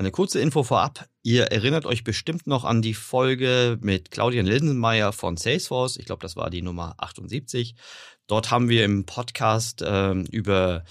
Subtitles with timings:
[0.00, 1.08] Eine kurze Info vorab.
[1.24, 5.96] Ihr erinnert euch bestimmt noch an die Folge mit Claudian Lindenmeier von Salesforce.
[5.96, 7.74] Ich glaube, das war die Nummer 78.
[8.28, 10.84] Dort haben wir im Podcast äh, über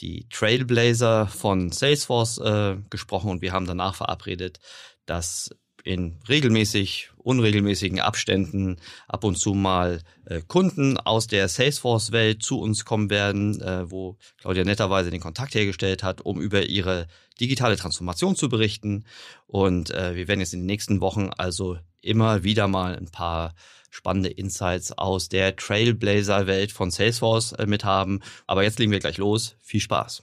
[0.00, 4.58] die Trailblazer von Salesforce äh, gesprochen und wir haben danach verabredet,
[5.06, 5.50] dass
[5.88, 8.76] in regelmäßig, unregelmäßigen Abständen
[9.08, 14.18] ab und zu mal äh, Kunden aus der Salesforce-Welt zu uns kommen werden, äh, wo
[14.38, 17.06] Claudia netterweise den Kontakt hergestellt hat, um über ihre
[17.40, 19.06] digitale Transformation zu berichten.
[19.46, 23.54] Und äh, wir werden jetzt in den nächsten Wochen also immer wieder mal ein paar
[23.90, 28.20] spannende Insights aus der Trailblazer-Welt von Salesforce äh, mit haben.
[28.46, 29.56] Aber jetzt legen wir gleich los.
[29.62, 30.22] Viel Spaß.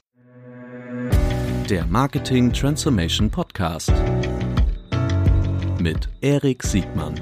[1.68, 3.92] Der Marketing Transformation Podcast
[5.86, 7.14] mit Erik Siegmann.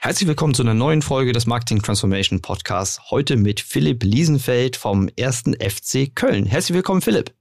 [0.00, 3.12] Herzlich willkommen zu einer neuen Folge des Marketing Transformation Podcasts.
[3.12, 6.46] Heute mit Philipp Liesenfeld vom ersten FC Köln.
[6.46, 7.32] Herzlich willkommen, Philipp.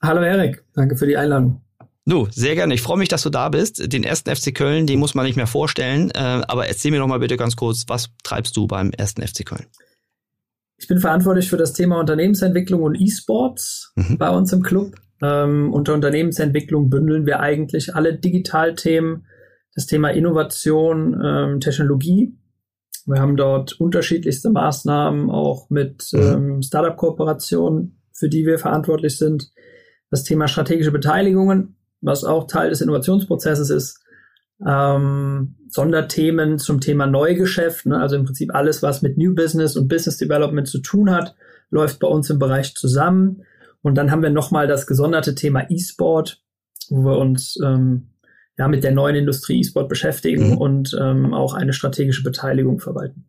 [0.00, 1.60] Hallo Erik, danke für die Einladung.
[2.06, 2.74] Du, sehr gerne.
[2.74, 3.92] Ich freue mich, dass du da bist.
[3.92, 6.10] Den ersten FC Köln, den muss man nicht mehr vorstellen.
[6.10, 9.44] Äh, aber erzähl mir noch mal bitte ganz kurz, was treibst du beim ersten FC
[9.44, 9.66] Köln?
[10.78, 14.16] Ich bin verantwortlich für das Thema Unternehmensentwicklung und E-Sports mhm.
[14.16, 14.94] bei uns im Club.
[15.22, 19.26] Ähm, unter Unternehmensentwicklung bündeln wir eigentlich alle Digitalthemen,
[19.74, 22.34] das Thema Innovation, ähm, Technologie.
[23.04, 26.20] Wir haben dort unterschiedlichste Maßnahmen, auch mit mhm.
[26.20, 29.50] ähm, Startup-Kooperationen, für die wir verantwortlich sind.
[30.10, 34.00] Das Thema strategische Beteiligungen was auch Teil des Innovationsprozesses ist.
[34.66, 37.98] Ähm, Sonderthemen zum Thema Neugeschäft, ne?
[37.98, 41.34] also im Prinzip alles, was mit New Business und Business Development zu tun hat,
[41.70, 43.42] läuft bei uns im Bereich zusammen.
[43.82, 46.42] Und dann haben wir nochmal das gesonderte Thema E-Sport,
[46.90, 48.10] wo wir uns ähm,
[48.58, 50.58] ja mit der neuen Industrie E-Sport beschäftigen mhm.
[50.58, 53.24] und ähm, auch eine strategische Beteiligung verwalten.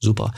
[0.00, 0.32] Super.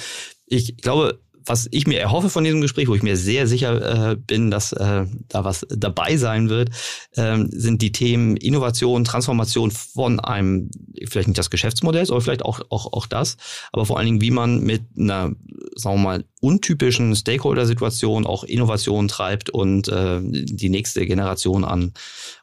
[0.46, 4.16] Ich glaube, was ich mir erhoffe von diesem Gespräch, wo ich mir sehr sicher äh,
[4.16, 6.70] bin, dass äh, da was dabei sein wird,
[7.16, 10.70] ähm, sind die Themen Innovation, Transformation von einem,
[11.08, 13.36] vielleicht nicht das Geschäftsmodell, aber vielleicht auch, auch, auch das,
[13.72, 15.32] aber vor allen Dingen, wie man mit einer,
[15.74, 21.92] sagen wir mal, untypischen Stakeholder-Situation auch Innovation treibt und äh, die nächste Generation an,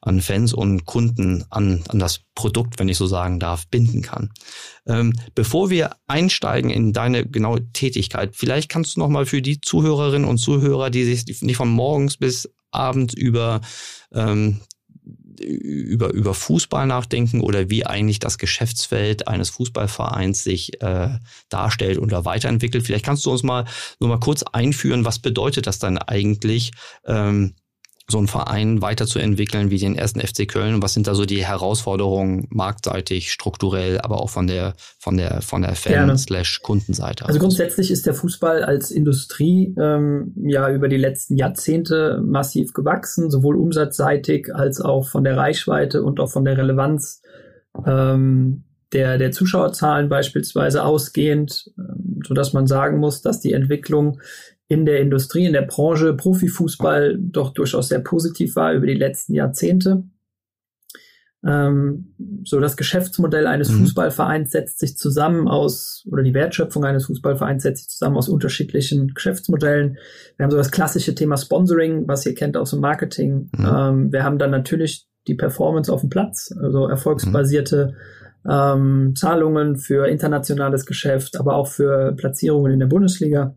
[0.02, 4.29] an Fans und Kunden an, an das Produkt, wenn ich so sagen darf, binden kann.
[4.85, 9.59] Ähm, bevor wir einsteigen in deine genaue Tätigkeit, vielleicht kannst du noch mal für die
[9.59, 13.61] Zuhörerinnen und Zuhörer, die sich nicht von morgens bis abends über
[14.13, 14.61] ähm,
[15.39, 21.09] über, über Fußball nachdenken oder wie eigentlich das Geschäftsfeld eines Fußballvereins sich äh,
[21.49, 22.85] darstellt oder weiterentwickelt.
[22.85, 23.65] Vielleicht kannst du uns mal
[23.99, 26.71] nur mal kurz einführen, was bedeutet das dann eigentlich,
[27.05, 27.55] ähm,
[28.09, 31.45] so einen Verein weiterzuentwickeln wie den ersten FC Köln und was sind da so die
[31.45, 37.25] Herausforderungen marktseitig, strukturell, aber auch von der von der von der Fan slash Kundenseite.
[37.25, 43.29] Also grundsätzlich ist der Fußball als Industrie ähm, ja über die letzten Jahrzehnte massiv gewachsen,
[43.29, 47.22] sowohl umsatzseitig als auch von der Reichweite und auch von der Relevanz
[47.85, 48.63] ähm,
[48.94, 54.22] der der Zuschauerzahlen beispielsweise ausgehend, ähm, so dass man sagen muss, dass die Entwicklung
[54.67, 59.33] in der Industrie, in der Branche Profifußball doch durchaus sehr positiv war über die letzten
[59.33, 60.03] Jahrzehnte.
[61.45, 63.79] Ähm, so das Geschäftsmodell eines mhm.
[63.79, 69.13] Fußballvereins setzt sich zusammen aus, oder die Wertschöpfung eines Fußballvereins setzt sich zusammen aus unterschiedlichen
[69.13, 69.97] Geschäftsmodellen.
[70.35, 73.49] Wir haben so das klassische Thema Sponsoring, was ihr kennt aus dem Marketing.
[73.55, 73.66] Mhm.
[73.66, 77.94] Ähm, wir haben dann natürlich die Performance auf dem Platz, also erfolgsbasierte
[78.44, 78.51] mhm.
[78.51, 83.55] ähm, Zahlungen für internationales Geschäft, aber auch für Platzierungen in der Bundesliga.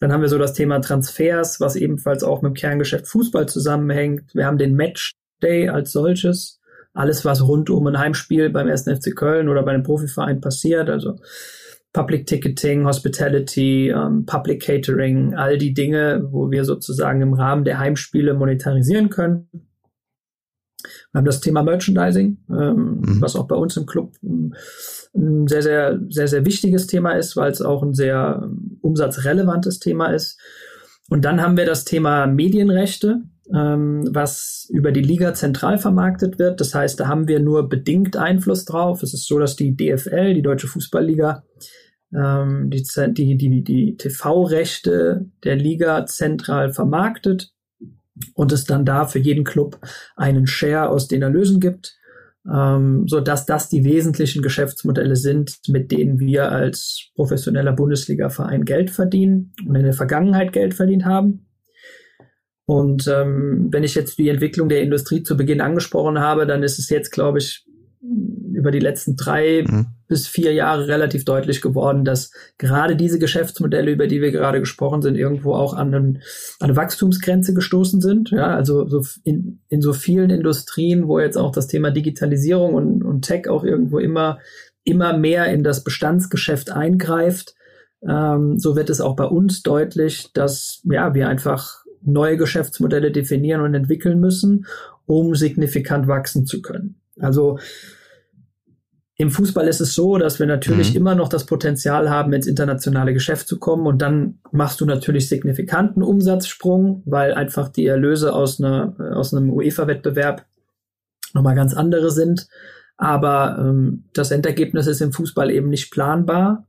[0.00, 4.34] Dann haben wir so das Thema Transfers, was ebenfalls auch mit dem Kerngeschäft Fußball zusammenhängt.
[4.34, 6.60] Wir haben den Matchday als solches.
[6.92, 8.82] Alles, was rund um ein Heimspiel beim 1.
[8.82, 11.16] FC Köln oder bei einem Profiverein passiert, also
[11.92, 17.78] Public Ticketing, Hospitality, ähm, Public Catering, all die Dinge, wo wir sozusagen im Rahmen der
[17.78, 19.48] Heimspiele monetarisieren können.
[21.12, 23.20] Wir haben das Thema Merchandising, ähm, mhm.
[23.20, 24.54] was auch bei uns im Club ähm,
[25.14, 29.78] ein sehr, sehr, sehr, sehr wichtiges Thema ist, weil es auch ein sehr ähm, umsatzrelevantes
[29.78, 30.38] Thema ist.
[31.08, 33.22] Und dann haben wir das Thema Medienrechte,
[33.54, 36.60] ähm, was über die Liga zentral vermarktet wird.
[36.60, 39.02] Das heißt, da haben wir nur bedingt Einfluss drauf.
[39.02, 41.44] Es ist so, dass die DFL, die Deutsche Fußballliga,
[42.14, 42.82] ähm, die,
[43.12, 47.52] die, die, die TV-Rechte der Liga zentral vermarktet
[48.34, 49.78] und es dann da für jeden Club
[50.16, 51.96] einen Share aus den Erlösen gibt
[52.52, 58.90] ähm, so dass das die wesentlichen Geschäftsmodelle sind, mit denen wir als professioneller Bundesliga-Verein Geld
[58.90, 61.46] verdienen und in der Vergangenheit Geld verdient haben.
[62.66, 66.78] Und ähm, wenn ich jetzt die Entwicklung der Industrie zu Beginn angesprochen habe, dann ist
[66.78, 67.66] es jetzt, glaube ich,
[68.52, 69.86] über die letzten drei mhm.
[70.14, 75.02] Bis vier Jahre relativ deutlich geworden, dass gerade diese Geschäftsmodelle, über die wir gerade gesprochen
[75.02, 76.16] sind, irgendwo auch an, einen,
[76.60, 78.30] an eine Wachstumsgrenze gestoßen sind.
[78.30, 83.02] Ja, also so in, in so vielen Industrien, wo jetzt auch das Thema Digitalisierung und,
[83.02, 84.38] und Tech auch irgendwo immer,
[84.84, 87.56] immer mehr in das Bestandsgeschäft eingreift,
[88.08, 93.62] ähm, so wird es auch bei uns deutlich, dass ja, wir einfach neue Geschäftsmodelle definieren
[93.62, 94.66] und entwickeln müssen,
[95.06, 97.00] um signifikant wachsen zu können.
[97.18, 97.58] Also
[99.16, 100.96] im Fußball ist es so, dass wir natürlich mhm.
[100.96, 105.28] immer noch das Potenzial haben, ins internationale Geschäft zu kommen und dann machst du natürlich
[105.28, 110.44] signifikanten Umsatzsprung, weil einfach die Erlöse aus, einer, aus einem UEFA-Wettbewerb
[111.32, 112.48] nochmal ganz andere sind.
[112.96, 116.66] Aber ähm, das Endergebnis ist im Fußball eben nicht planbar.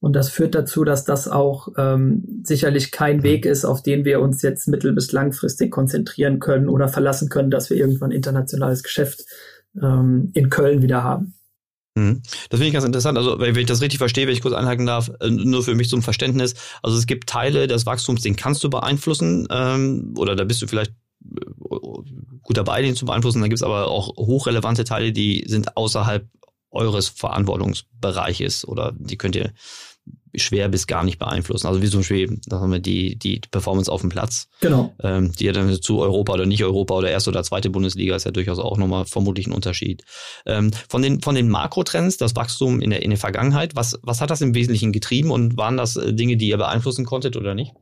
[0.00, 4.20] Und das führt dazu, dass das auch ähm, sicherlich kein Weg ist, auf den wir
[4.20, 9.24] uns jetzt mittel- bis langfristig konzentrieren können oder verlassen können, dass wir irgendwann internationales Geschäft
[9.80, 11.33] ähm, in Köln wieder haben.
[11.94, 12.22] Mhm.
[12.50, 13.16] Das finde ich ganz interessant.
[13.16, 15.88] Also, wenn ich das richtig verstehe, wenn ich kurz einhaken darf, äh, nur für mich
[15.88, 16.54] zum Verständnis.
[16.82, 20.66] Also, es gibt Teile des Wachstums, den kannst du beeinflussen, ähm, oder da bist du
[20.66, 21.46] vielleicht äh,
[22.42, 23.40] gut dabei, den zu beeinflussen.
[23.40, 26.28] Dann gibt es aber auch hochrelevante Teile, die sind außerhalb
[26.70, 29.52] eures Verantwortungsbereiches oder die könnt ihr
[30.36, 31.66] schwer bis gar nicht beeinflussen.
[31.66, 34.48] Also wie zum Beispiel sagen wir, die, die Performance auf dem Platz.
[34.60, 34.94] Genau.
[35.02, 38.24] Ähm, die ja dann zu Europa oder nicht Europa oder erste oder zweite Bundesliga ist
[38.24, 40.02] ja durchaus auch nochmal vermutlich ein Unterschied.
[40.46, 44.20] Ähm, von den, von den Makrotrends, das Wachstum in der, in der Vergangenheit, was, was
[44.20, 47.54] hat das im Wesentlichen getrieben und waren das äh, Dinge, die ihr beeinflussen konntet oder
[47.54, 47.72] nicht?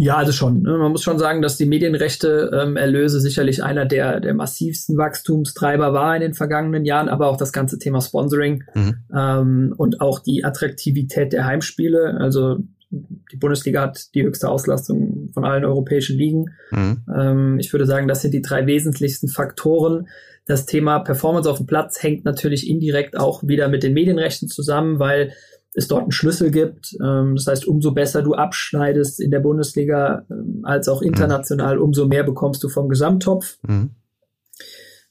[0.00, 0.62] Ja, also schon.
[0.62, 0.78] Ne?
[0.78, 5.92] Man muss schon sagen, dass die Medienrechte ähm, Erlöse sicherlich einer der, der massivsten Wachstumstreiber
[5.92, 8.94] war in den vergangenen Jahren, aber auch das ganze Thema Sponsoring mhm.
[9.12, 12.16] ähm, und auch die Attraktivität der Heimspiele.
[12.20, 12.58] Also
[12.90, 16.46] die Bundesliga hat die höchste Auslastung von allen europäischen Ligen.
[16.70, 17.04] Mhm.
[17.12, 20.06] Ähm, ich würde sagen, das sind die drei wesentlichsten Faktoren.
[20.46, 25.00] Das Thema Performance auf dem Platz hängt natürlich indirekt auch wieder mit den Medienrechten zusammen,
[25.00, 25.32] weil
[25.78, 26.96] es dort einen Schlüssel gibt.
[27.02, 31.82] Ähm, das heißt, umso besser du abschneidest in der Bundesliga ähm, als auch international, mhm.
[31.82, 33.58] umso mehr bekommst du vom Gesamttopf.
[33.66, 33.90] Mhm.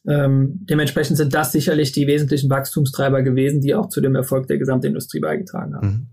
[0.08, 4.58] Ähm, dementsprechend sind das sicherlich die wesentlichen Wachstumstreiber gewesen, die auch zu dem Erfolg der
[4.58, 5.88] Gesamtindustrie beigetragen haben.
[5.88, 6.08] Mhm.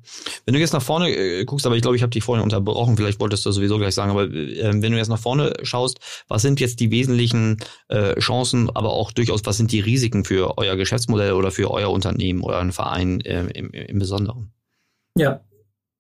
[0.45, 2.97] Wenn du jetzt nach vorne äh, guckst, aber ich glaube, ich habe dich vorhin unterbrochen,
[2.97, 6.43] vielleicht wolltest du sowieso gleich sagen, aber äh, wenn du jetzt nach vorne schaust, was
[6.43, 7.59] sind jetzt die wesentlichen
[7.89, 11.91] äh, Chancen, aber auch durchaus, was sind die Risiken für euer Geschäftsmodell oder für euer
[11.91, 14.53] Unternehmen oder einen Verein äh, im, im Besonderen?
[15.17, 15.41] Ja,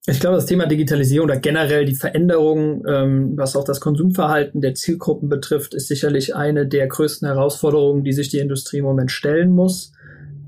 [0.06, 4.74] ich glaube, das Thema Digitalisierung oder generell die Veränderung, ähm, was auch das Konsumverhalten der
[4.74, 9.50] Zielgruppen betrifft, ist sicherlich eine der größten Herausforderungen, die sich die Industrie im Moment stellen
[9.50, 9.92] muss.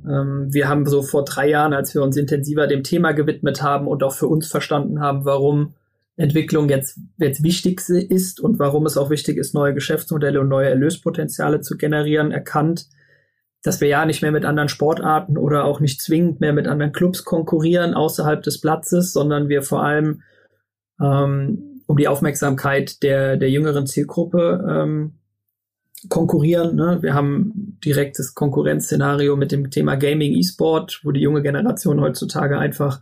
[0.06, 3.88] Ähm, wir haben so vor drei Jahren, als wir uns intensiver dem Thema gewidmet haben
[3.88, 5.72] und auch für uns verstanden haben, warum
[6.18, 10.68] Entwicklung jetzt, jetzt wichtig ist und warum es auch wichtig ist, neue Geschäftsmodelle und neue
[10.68, 12.88] Erlöspotenziale zu generieren, erkannt,
[13.66, 16.92] dass wir ja nicht mehr mit anderen Sportarten oder auch nicht zwingend mehr mit anderen
[16.92, 20.22] Clubs konkurrieren außerhalb des Platzes, sondern wir vor allem
[21.00, 25.14] ähm, um die Aufmerksamkeit der, der jüngeren Zielgruppe ähm,
[26.08, 26.76] konkurrieren.
[26.76, 26.98] Ne?
[27.00, 33.00] Wir haben direktes Konkurrenzszenario mit dem Thema Gaming E-Sport, wo die junge Generation heutzutage einfach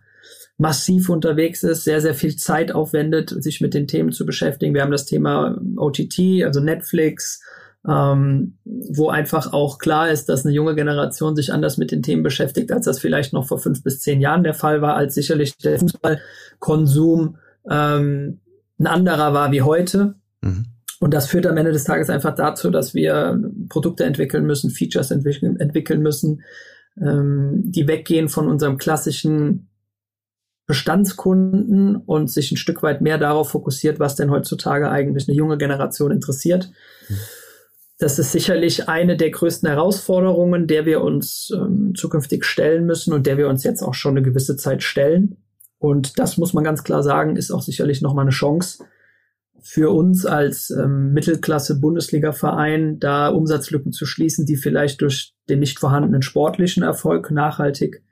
[0.57, 4.73] massiv unterwegs ist, sehr, sehr viel Zeit aufwendet, sich mit den Themen zu beschäftigen.
[4.73, 7.43] Wir haben das Thema OTT, also Netflix,
[7.87, 12.23] ähm, wo einfach auch klar ist, dass eine junge Generation sich anders mit den Themen
[12.23, 15.57] beschäftigt, als das vielleicht noch vor fünf bis zehn Jahren der Fall war, als sicherlich
[15.59, 17.37] der Fußballkonsum
[17.71, 18.41] ähm,
[18.79, 20.15] ein anderer war wie heute.
[20.41, 20.67] Mhm.
[21.01, 23.39] Und das führt am Ende des Tages einfach dazu, dass wir
[23.69, 26.43] Produkte entwickeln müssen, Features entwickeln, entwickeln müssen,
[26.99, 29.69] ähm, die weggehen von unserem klassischen
[30.67, 35.59] Bestandskunden und sich ein Stück weit mehr darauf fokussiert, was denn heutzutage eigentlich eine junge
[35.59, 36.71] Generation interessiert.
[37.11, 37.17] Mhm.
[37.99, 43.27] Das ist sicherlich eine der größten Herausforderungen, der wir uns ähm, zukünftig stellen müssen und
[43.27, 45.37] der wir uns jetzt auch schon eine gewisse Zeit stellen.
[45.79, 48.85] Und das muss man ganz klar sagen, ist auch sicherlich nochmal eine Chance
[49.67, 56.21] für uns als ähm, Mittelklasse-Bundesliga-Verein, da Umsatzlücken zu schließen, die vielleicht durch den nicht vorhandenen
[56.21, 58.04] sportlichen Erfolg nachhaltig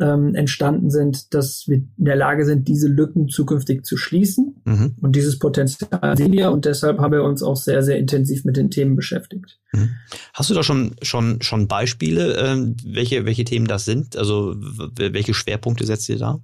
[0.00, 4.60] ähm, entstanden sind, dass wir in der Lage sind, diese Lücken zukünftig zu schließen.
[4.64, 4.96] Mhm.
[5.00, 8.56] Und dieses Potenzial sehen wir und deshalb haben wir uns auch sehr, sehr intensiv mit
[8.56, 9.58] den Themen beschäftigt.
[9.72, 9.90] Mhm.
[10.32, 14.16] Hast du da schon, schon, schon Beispiele, äh, welche, welche Themen das sind?
[14.16, 16.40] Also welche Schwerpunkte setzt ihr da?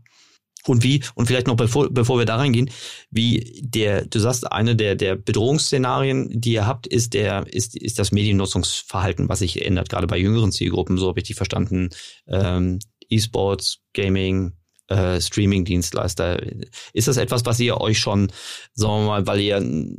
[0.67, 2.71] Und wie, und vielleicht noch bevor, bevor wir da reingehen,
[3.11, 7.99] wie der, du sagst, eine der, der Bedrohungsszenarien, die ihr habt, ist der, ist, ist
[7.99, 11.89] das Mediennutzungsverhalten, was sich ändert, gerade bei jüngeren Zielgruppen, so habe ich die verstanden.
[12.29, 12.79] Ähm,
[13.11, 14.53] E-Sports, Gaming,
[14.91, 16.43] äh, Streaming-Dienstleister.
[16.93, 18.31] Ist das etwas, was ihr euch schon,
[18.75, 19.97] sagen wir mal, weil ihr ein,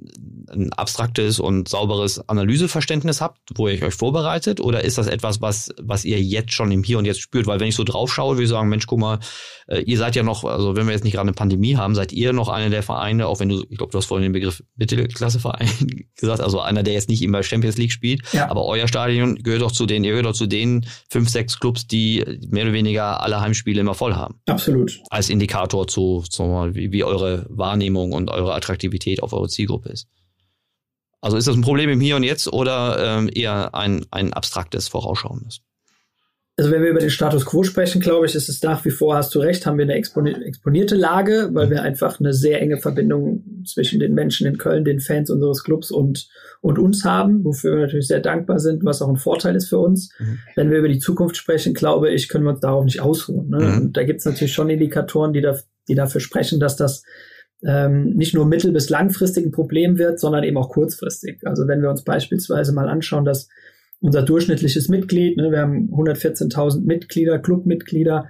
[0.49, 4.59] ein, abstraktes und sauberes Analyseverständnis habt, wo ihr euch vorbereitet?
[4.59, 7.47] Oder ist das etwas, was, was ihr jetzt schon im Hier und Jetzt spürt?
[7.47, 9.19] Weil wenn ich so drauf schaue, würde ich sagen, Mensch, guck mal,
[9.67, 12.11] äh, ihr seid ja noch, also wenn wir jetzt nicht gerade eine Pandemie haben, seid
[12.11, 14.63] ihr noch einer der Vereine, auch wenn du, ich glaube, du hast vorhin den Begriff
[14.75, 15.69] Mittelklasseverein
[16.19, 18.49] gesagt, also einer, der jetzt nicht immer Champions League spielt, ja.
[18.49, 21.87] aber euer Stadion gehört doch zu den, ihr gehört doch zu den fünf, sechs Clubs,
[21.87, 24.41] die mehr oder weniger alle Heimspiele immer voll haben.
[24.47, 24.80] Absolut.
[25.09, 30.07] Als Indikator zu, mal, wie, wie eure Wahrnehmung und eure Attraktivität auf eure Zielgruppe ist.
[31.21, 34.87] Also ist das ein Problem im Hier und Jetzt oder ähm, eher ein, ein abstraktes
[34.87, 35.61] Vorausschauendes?
[36.57, 39.15] Also wenn wir über den Status quo sprechen, glaube ich, ist es nach wie vor,
[39.15, 43.63] hast du recht, haben wir eine exponierte Lage, weil wir einfach eine sehr enge Verbindung
[43.65, 46.27] zwischen den Menschen in Köln, den Fans unseres Clubs und,
[46.59, 49.79] und uns haben, wofür wir natürlich sehr dankbar sind, was auch ein Vorteil ist für
[49.79, 50.13] uns.
[50.19, 50.39] Mhm.
[50.55, 53.49] Wenn wir über die Zukunft sprechen, glaube ich, können wir uns darauf nicht ausruhen.
[53.49, 53.59] Ne?
[53.59, 53.81] Mhm.
[53.81, 57.03] Und da gibt es natürlich schon Indikatoren, die, da, die dafür sprechen, dass das
[57.65, 61.39] ähm, nicht nur mittel- bis langfristig ein Problem wird, sondern eben auch kurzfristig.
[61.45, 63.47] Also wenn wir uns beispielsweise mal anschauen, dass
[64.01, 65.37] unser durchschnittliches Mitglied.
[65.37, 68.29] Ne, wir haben 114.000 Mitglieder, Clubmitglieder.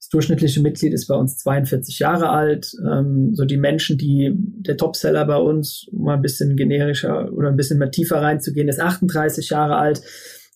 [0.00, 2.72] Das durchschnittliche Mitglied ist bei uns 42 Jahre alt.
[2.84, 7.48] Ähm, so die Menschen, die der Topseller bei uns, um mal ein bisschen generischer oder
[7.48, 10.02] ein bisschen mehr tiefer reinzugehen, ist 38 Jahre alt.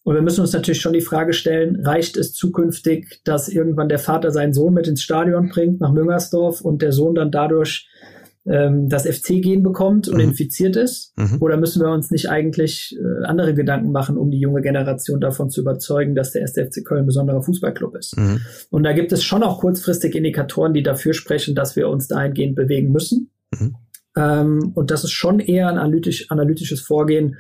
[0.05, 3.99] Und wir müssen uns natürlich schon die Frage stellen, reicht es zukünftig, dass irgendwann der
[3.99, 7.89] Vater seinen Sohn mit ins Stadion bringt nach Müngersdorf und der Sohn dann dadurch
[8.51, 10.31] ähm, das FC-Gen bekommt und mhm.
[10.31, 11.13] infiziert ist?
[11.17, 11.37] Mhm.
[11.41, 15.51] Oder müssen wir uns nicht eigentlich äh, andere Gedanken machen, um die junge Generation davon
[15.51, 18.17] zu überzeugen, dass der erste FC Köln ein besonderer Fußballclub ist?
[18.17, 18.41] Mhm.
[18.71, 22.57] Und da gibt es schon auch kurzfristig Indikatoren, die dafür sprechen, dass wir uns dahingehend
[22.57, 23.31] bewegen müssen.
[23.59, 23.77] Mhm.
[24.17, 27.37] Ähm, und das ist schon eher ein analytisch, analytisches Vorgehen,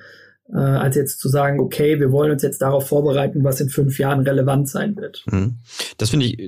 [0.52, 3.98] äh, als jetzt zu sagen, okay, wir wollen uns jetzt darauf vorbereiten, was in fünf
[3.98, 5.22] Jahren relevant sein wird.
[5.30, 5.58] Mhm.
[5.98, 6.38] Das finde ich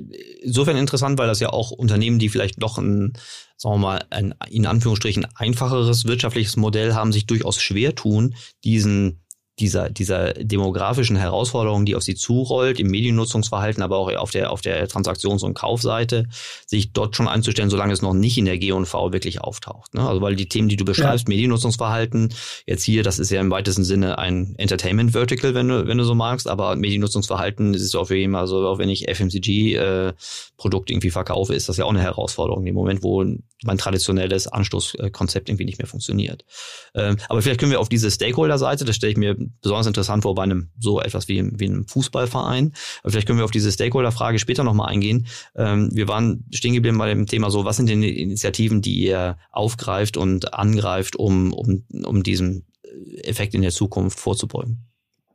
[0.41, 3.13] insofern interessant, weil das ja auch Unternehmen, die vielleicht noch ein,
[3.57, 9.20] sagen wir mal, ein in Anführungsstrichen einfacheres wirtschaftliches Modell haben, sich durchaus schwer tun, diesen
[9.59, 14.61] dieser, dieser demografischen Herausforderung, die auf sie zurollt, im Mediennutzungsverhalten, aber auch auf der, auf
[14.61, 16.25] der Transaktions- und Kaufseite,
[16.65, 19.93] sich dort schon einzustellen, solange es noch nicht in der G&V wirklich auftaucht.
[19.93, 20.07] Ne?
[20.07, 21.33] Also weil die Themen, die du beschreibst, ja.
[21.33, 22.33] Mediennutzungsverhalten,
[22.65, 26.05] jetzt hier, das ist ja im weitesten Sinne ein Entertainment Vertical, wenn du, wenn du
[26.05, 30.13] so magst, aber Mediennutzungsverhalten ist auf jeden Fall, also auch wenn ich FMCG äh,
[30.57, 33.23] Produkt irgendwie verkaufe, ist das ja auch eine Herausforderung im Moment, wo
[33.63, 36.45] mein traditionelles Anstoßkonzept irgendwie nicht mehr funktioniert.
[36.95, 40.35] Ähm, aber vielleicht können wir auf diese Stakeholder-Seite, das stelle ich mir besonders interessant vor
[40.35, 42.73] bei einem so etwas wie, wie einem Fußballverein.
[43.01, 45.27] Aber vielleicht können wir auf diese Stakeholder-Frage später nochmal eingehen.
[45.55, 48.99] Ähm, wir waren stehen geblieben bei dem Thema so, was sind denn die Initiativen, die
[48.99, 52.63] ihr aufgreift und angreift, um, um, um diesem
[53.23, 54.85] Effekt in der Zukunft vorzubeugen?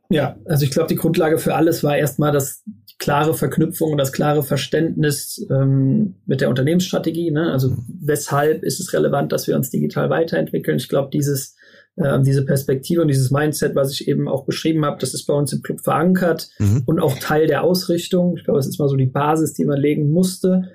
[0.09, 2.63] Ja, also ich glaube, die Grundlage für alles war erstmal das
[2.97, 7.31] klare Verknüpfung und das klare Verständnis ähm, mit der Unternehmensstrategie.
[7.31, 7.51] Ne?
[7.51, 7.85] Also mhm.
[8.01, 10.77] weshalb ist es relevant, dass wir uns digital weiterentwickeln?
[10.77, 11.55] Ich glaube, dieses
[11.97, 15.33] äh, diese Perspektive und dieses Mindset, was ich eben auch beschrieben habe, das ist bei
[15.33, 16.83] uns im Club verankert mhm.
[16.85, 18.37] und auch Teil der Ausrichtung.
[18.37, 20.69] Ich glaube, es ist mal so die Basis, die man legen musste.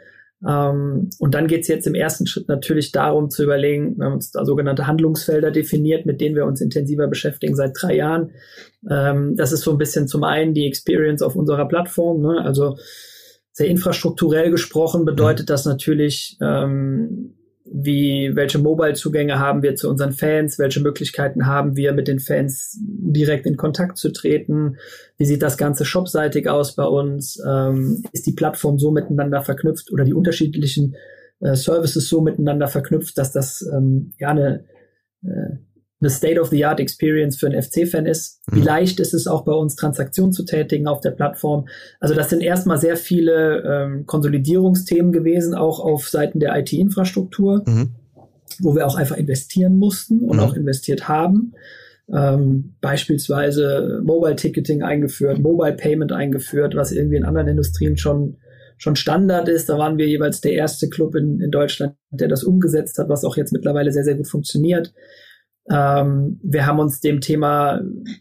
[0.46, 4.14] Ähm, und dann geht es jetzt im ersten Schritt natürlich darum zu überlegen, wir haben
[4.14, 8.32] uns da sogenannte Handlungsfelder definiert, mit denen wir uns intensiver beschäftigen seit drei Jahren.
[8.90, 12.42] Ähm, das ist so ein bisschen zum einen die Experience auf unserer Plattform, ne?
[12.44, 12.76] also
[13.52, 20.58] sehr infrastrukturell gesprochen bedeutet das natürlich, ähm, wie, welche Mobile-Zugänge haben wir zu unseren Fans,
[20.58, 24.76] welche Möglichkeiten haben wir, mit den Fans direkt in Kontakt zu treten,
[25.16, 29.92] wie sieht das Ganze shopseitig aus bei uns, ähm, ist die Plattform so miteinander verknüpft
[29.92, 30.96] oder die unterschiedlichen
[31.40, 34.64] äh, Services so miteinander verknüpft, dass das ähm, ja eine
[35.22, 35.56] äh,
[36.02, 38.40] eine State-of-the-Art-Experience für einen FC-Fan ist.
[38.50, 38.56] Mhm.
[38.56, 41.68] Wie leicht ist es auch bei uns, Transaktionen zu tätigen auf der Plattform?
[42.00, 47.90] Also das sind erstmal sehr viele ähm, Konsolidierungsthemen gewesen, auch auf Seiten der IT-Infrastruktur, mhm.
[48.60, 50.42] wo wir auch einfach investieren mussten und mhm.
[50.42, 51.54] auch investiert haben.
[52.12, 58.36] Ähm, beispielsweise Mobile Ticketing eingeführt, Mobile Payment eingeführt, was irgendwie in anderen Industrien schon
[58.82, 59.68] schon Standard ist.
[59.68, 63.24] Da waren wir jeweils der erste Club in, in Deutschland, der das umgesetzt hat, was
[63.24, 64.92] auch jetzt mittlerweile sehr, sehr gut funktioniert.
[65.70, 67.80] Ähm, wir haben uns dem Thema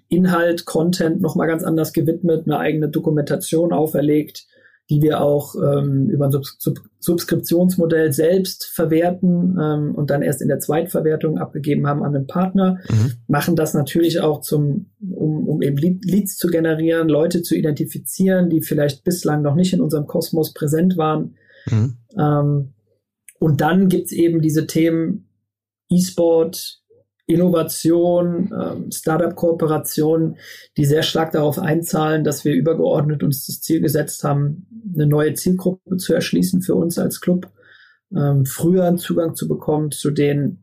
[0.10, 4.46] Inhalt, Content nochmal ganz anders gewidmet, eine eigene Dokumentation auferlegt,
[4.90, 10.42] die wir auch ähm, über ein Sub Sub Subskriptionsmodell selbst verwerten ähm, und dann erst
[10.42, 12.78] in der Zweitverwertung abgegeben haben an einen Partner.
[12.90, 13.14] Mhm.
[13.28, 18.62] Machen das natürlich auch zum, um, um eben Leads zu generieren, Leute zu identifizieren, die
[18.62, 21.36] vielleicht bislang noch nicht in unserem Kosmos präsent waren.
[21.72, 21.98] Mhm.
[22.20, 22.74] Ähm,
[23.40, 25.28] und dann gibt's eben diese Themen
[25.90, 26.81] E-Sport,
[27.34, 30.38] Innovation, ähm, Startup-Kooperationen,
[30.78, 35.34] die sehr stark darauf einzahlen, dass wir übergeordnet uns das Ziel gesetzt haben, eine neue
[35.34, 37.52] Zielgruppe zu erschließen für uns als Club,
[38.16, 40.60] ähm, früher einen Zugang zu bekommen zu den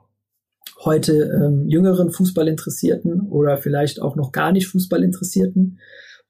[0.84, 5.80] heute ähm, jüngeren Fußballinteressierten oder vielleicht auch noch gar nicht Fußballinteressierten,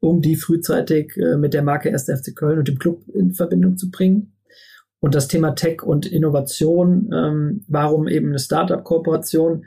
[0.00, 2.04] um die frühzeitig äh, mit der Marke 1.
[2.04, 4.32] FC Köln und dem Club in Verbindung zu bringen.
[5.00, 9.64] Und das Thema Tech und Innovation, ähm, warum eben eine Startup-Kooperation?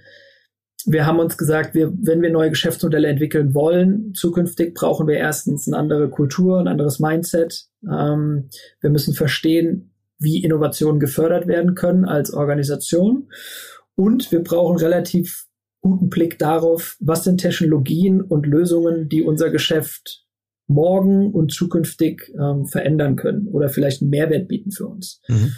[0.87, 5.67] Wir haben uns gesagt, wir, wenn wir neue Geschäftsmodelle entwickeln wollen, zukünftig brauchen wir erstens
[5.67, 7.65] eine andere Kultur, ein anderes Mindset.
[7.83, 13.29] Ähm, wir müssen verstehen, wie Innovationen gefördert werden können als Organisation.
[13.95, 15.45] Und wir brauchen relativ
[15.81, 20.25] guten Blick darauf, was sind Technologien und Lösungen, die unser Geschäft
[20.67, 25.21] morgen und zukünftig ähm, verändern können oder vielleicht einen Mehrwert bieten für uns.
[25.27, 25.53] Mhm.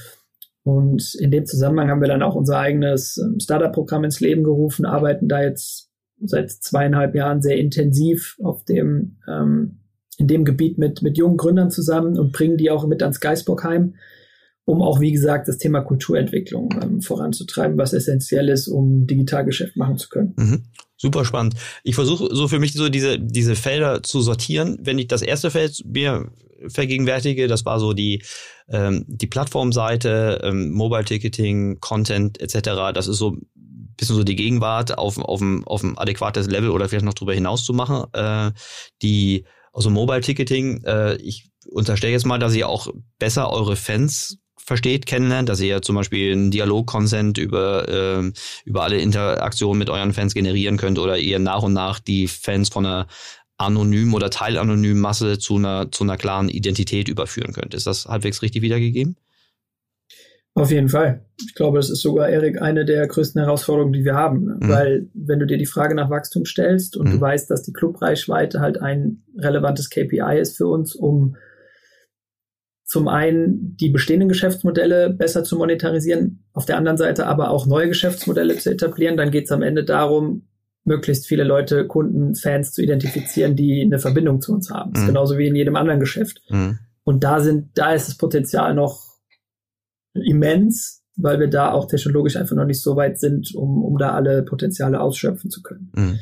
[0.64, 4.86] Und in dem Zusammenhang haben wir dann auch unser eigenes ähm, Startup-Programm ins Leben gerufen,
[4.86, 5.90] arbeiten da jetzt
[6.22, 9.80] seit zweieinhalb Jahren sehr intensiv auf dem, ähm,
[10.18, 13.96] in dem Gebiet mit, mit jungen Gründern zusammen und bringen die auch mit ans Geisbockheim,
[14.66, 19.98] um auch, wie gesagt, das Thema Kulturentwicklung ähm, voranzutreiben, was essentiell ist, um Digitalgeschäft machen
[19.98, 20.34] zu können.
[20.38, 20.64] Mhm.
[20.96, 21.56] Super spannend.
[21.84, 24.78] Ich versuche so für mich so diese, diese Felder zu sortieren.
[24.82, 26.32] Wenn ich das erste Feld mir
[26.68, 28.24] vergegenwärtige, das war so die,
[28.70, 32.94] ähm, die Plattformseite, ähm, Mobile Ticketing, Content etc.
[32.94, 33.38] Das ist so
[33.98, 37.34] bisschen so die Gegenwart auf, auf, ein, auf ein adäquates Level oder vielleicht noch darüber
[37.34, 38.06] hinaus zu machen.
[38.14, 38.52] Äh,
[39.02, 42.88] die also Mobile Ticketing, äh, ich unterstelle jetzt mal, dass ihr auch
[43.20, 48.32] besser eure Fans versteht, kennenlernt, dass ihr zum Beispiel einen Dialog-Consent über, äh,
[48.66, 52.70] über alle Interaktionen mit euren Fans generieren könnt oder ihr nach und nach die Fans
[52.70, 53.08] von einer
[53.58, 57.74] anonymen oder teilanonymen Masse zu einer, zu einer klaren Identität überführen könnt.
[57.74, 59.16] Ist das halbwegs richtig wiedergegeben?
[60.56, 61.26] Auf jeden Fall.
[61.48, 64.60] Ich glaube, das ist sogar, Erik, eine der größten Herausforderungen, die wir haben.
[64.60, 64.70] Mhm.
[64.70, 67.14] Weil wenn du dir die Frage nach Wachstum stellst und mhm.
[67.14, 71.36] du weißt, dass die Clubreichweite halt ein relevantes KPI ist für uns, um
[72.86, 77.88] zum einen die bestehenden Geschäftsmodelle besser zu monetarisieren, auf der anderen Seite aber auch neue
[77.88, 79.18] Geschäftsmodelle zu etablieren.
[79.18, 80.48] Dann geht es am Ende darum,
[80.84, 84.94] möglichst viele Leute, Kunden, Fans zu identifizieren, die eine Verbindung zu uns haben.
[84.94, 85.14] Das ist mhm.
[85.14, 86.42] genauso wie in jedem anderen Geschäft.
[86.50, 86.80] Mhm.
[87.04, 89.02] Und da sind, da ist das Potenzial noch
[90.14, 94.14] immens, weil wir da auch technologisch einfach noch nicht so weit sind, um, um da
[94.14, 95.92] alle Potenziale ausschöpfen zu können.
[95.96, 96.20] Mhm.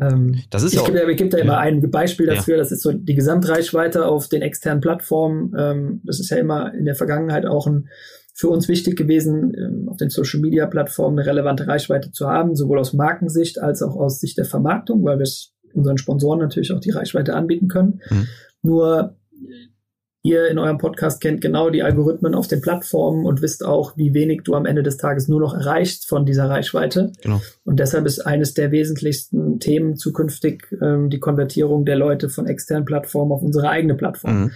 [0.00, 2.58] Ähm, das ist ich, gebe, ich gebe da immer ein Beispiel dafür, ja.
[2.58, 5.54] das ist so die Gesamtreichweite auf den externen Plattformen.
[5.58, 7.88] Ähm, das ist ja immer in der Vergangenheit auch ein,
[8.34, 12.56] für uns wichtig gewesen, ähm, auf den Social Media Plattformen eine relevante Reichweite zu haben,
[12.56, 15.28] sowohl aus Markensicht als auch aus Sicht der Vermarktung, weil wir
[15.74, 18.00] unseren Sponsoren natürlich auch die Reichweite anbieten können.
[18.10, 18.26] Mhm.
[18.62, 19.16] Nur
[20.22, 24.12] Ihr in eurem Podcast kennt genau die Algorithmen auf den Plattformen und wisst auch, wie
[24.12, 27.12] wenig du am Ende des Tages nur noch erreichst von dieser Reichweite.
[27.22, 27.40] Genau.
[27.64, 32.84] Und deshalb ist eines der wesentlichsten Themen zukünftig ähm, die Konvertierung der Leute von externen
[32.84, 34.42] Plattformen auf unsere eigene Plattform.
[34.42, 34.50] Mhm.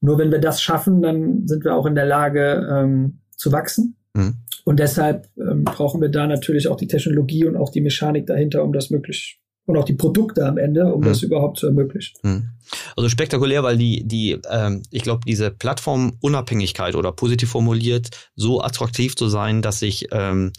[0.00, 3.96] Nur wenn wir das schaffen, dann sind wir auch in der Lage ähm, zu wachsen.
[4.14, 4.34] Mhm.
[4.64, 8.62] Und deshalb ähm, brauchen wir da natürlich auch die Technologie und auch die Mechanik dahinter,
[8.62, 11.04] um das möglich und auch die Produkte am Ende, um mhm.
[11.04, 12.14] das überhaupt zu ermöglichen.
[12.22, 12.50] Mhm.
[12.96, 19.16] Also spektakulär, weil die, die, ähm, ich glaube, diese Plattformunabhängigkeit oder positiv formuliert, so attraktiv
[19.16, 20.52] zu sein, dass sich ähm,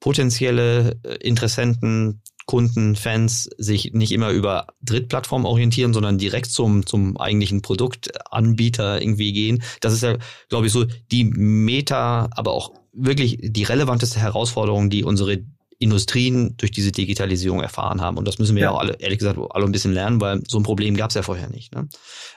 [0.00, 7.16] potenzielle äh, Interessenten, Kunden, Fans sich nicht immer über Drittplattformen orientieren, sondern direkt zum, zum
[7.16, 9.62] eigentlichen Produktanbieter irgendwie gehen.
[9.80, 10.16] Das ist ja,
[10.48, 15.44] glaube ich, so die Meta, aber auch wirklich die relevanteste Herausforderung, die unsere
[15.80, 18.18] Industrien durch diese Digitalisierung erfahren haben.
[18.18, 20.58] Und das müssen wir ja, auch alle, ehrlich gesagt, alle ein bisschen lernen, weil so
[20.58, 21.74] ein Problem gab es ja vorher nicht.
[21.74, 21.88] Ne?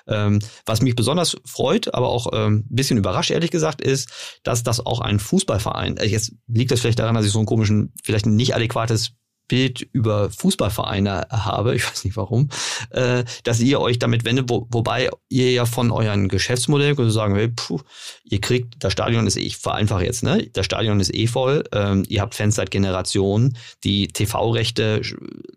[0.07, 4.63] Ähm, was mich besonders freut, aber auch ähm, ein bisschen überrascht, ehrlich gesagt, ist, dass
[4.63, 7.93] das auch ein Fußballverein, äh, jetzt liegt das vielleicht daran, dass ich so einen komischen,
[8.01, 9.11] vielleicht nicht adäquates
[9.47, 12.49] Bild über Fußballvereine habe, ich weiß nicht warum,
[12.91, 17.35] äh, dass ihr euch damit wendet, wo, wobei ihr ja von euren Geschäftsmodellen könnt sagen,
[17.35, 17.79] hey, puh,
[18.23, 20.49] ihr kriegt, das Stadion ist eh, ich vereinfache jetzt, ne?
[20.53, 25.01] Das Stadion ist eh voll, ähm, ihr habt Fans seit Generationen, die TV-Rechte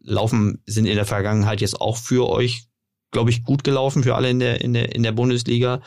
[0.03, 2.67] laufen, sind in der Vergangenheit jetzt auch für euch
[3.13, 5.81] glaube ich, gut gelaufen für alle in der, in der, in der Bundesliga.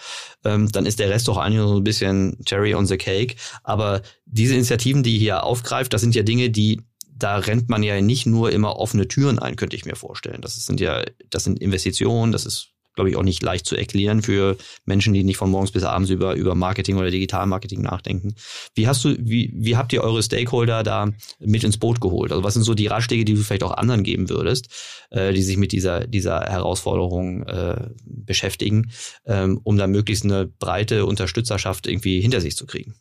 [0.43, 3.35] Ähm, dann ist der Rest doch eigentlich so ein bisschen Cherry on the Cake.
[3.63, 6.81] Aber diese Initiativen, die ihr hier aufgreift, das sind ja Dinge, die
[7.19, 10.41] da rennt man ja nicht nur immer offene Türen ein, könnte ich mir vorstellen.
[10.41, 14.21] Das sind ja, das sind Investitionen, das ist, glaube ich, auch nicht leicht zu erklären
[14.21, 18.36] für Menschen, die nicht von morgens bis abends über, über Marketing oder Digitalmarketing nachdenken.
[18.73, 22.32] Wie hast du, wie, wie habt ihr eure Stakeholder da mit ins Boot geholt?
[22.32, 24.69] Also was sind so die Ratschläge, die du vielleicht auch anderen geben würdest,
[25.12, 28.91] äh, die sich mit dieser, dieser Herausforderung äh, beschäftigen,
[29.25, 32.95] ähm, um da möglichst eine breite Unterstützerschaft irgendwie hinter sich zu kriegen?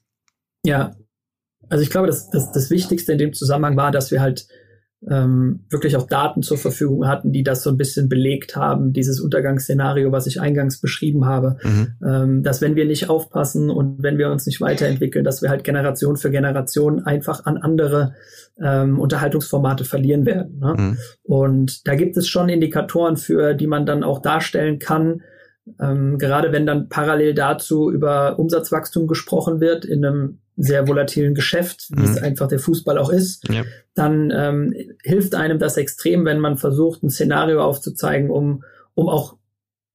[0.65, 0.95] Ja,
[1.69, 4.47] also ich glaube, das, das, das Wichtigste in dem Zusammenhang war, dass wir halt
[5.09, 9.21] ähm, wirklich auch Daten zur Verfügung hatten, die das so ein bisschen belegt haben, dieses
[9.21, 11.95] Untergangsszenario, was ich eingangs beschrieben habe, mhm.
[12.05, 15.63] ähm, dass wenn wir nicht aufpassen und wenn wir uns nicht weiterentwickeln, dass wir halt
[15.63, 18.15] Generation für Generation einfach an andere
[18.61, 20.59] ähm, Unterhaltungsformate verlieren werden.
[20.59, 20.75] Ne?
[20.77, 20.99] Mhm.
[21.23, 25.23] Und da gibt es schon Indikatoren für, die man dann auch darstellen kann,
[25.81, 31.87] ähm, gerade wenn dann parallel dazu über Umsatzwachstum gesprochen wird in einem sehr volatilen Geschäft,
[31.91, 32.07] wie mhm.
[32.07, 33.63] es einfach der Fußball auch ist, ja.
[33.95, 39.37] dann ähm, hilft einem das extrem, wenn man versucht, ein Szenario aufzuzeigen, um, um auch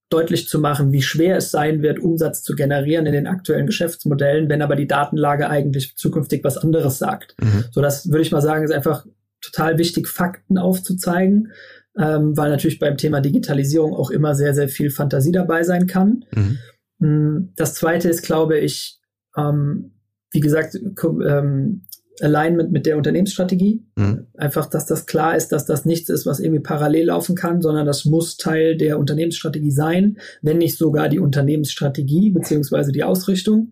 [0.09, 4.47] deutlich zu machen, wie schwer es sein wird, Umsatz zu generieren in den aktuellen Geschäftsmodellen,
[4.47, 7.36] wenn aber die Datenlage eigentlich zukünftig was anderes sagt.
[7.41, 7.65] Mhm.
[7.71, 9.05] So, das würde ich mal sagen, ist einfach
[9.41, 11.51] total wichtig, Fakten aufzuzeigen
[11.97, 16.25] ähm, weil natürlich beim Thema Digitalisierung auch immer sehr, sehr viel Fantasie dabei sein kann.
[16.34, 16.58] Mhm.
[16.99, 18.99] Mm, das zweite ist, glaube ich,
[19.38, 19.91] ähm,
[20.32, 21.86] wie gesagt, ähm,
[22.21, 23.86] Alignment mit der Unternehmensstrategie.
[23.95, 24.27] Mhm.
[24.38, 27.86] Einfach, dass das klar ist, dass das nichts ist, was irgendwie parallel laufen kann, sondern
[27.86, 33.71] das muss Teil der Unternehmensstrategie sein, wenn nicht sogar die Unternehmensstrategie beziehungsweise die Ausrichtung.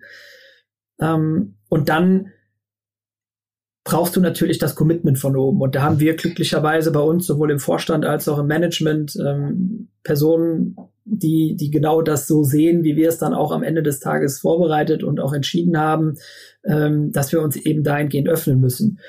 [1.00, 2.28] Ähm, und dann
[3.84, 5.60] brauchst du natürlich das Commitment von oben.
[5.62, 9.90] Und da haben wir glücklicherweise bei uns sowohl im Vorstand als auch im Management ähm,
[10.04, 14.00] Personen, die, die genau das so sehen, wie wir es dann auch am Ende des
[14.00, 16.18] Tages vorbereitet und auch entschieden haben,
[16.64, 19.00] ähm, dass wir uns eben dahingehend öffnen müssen.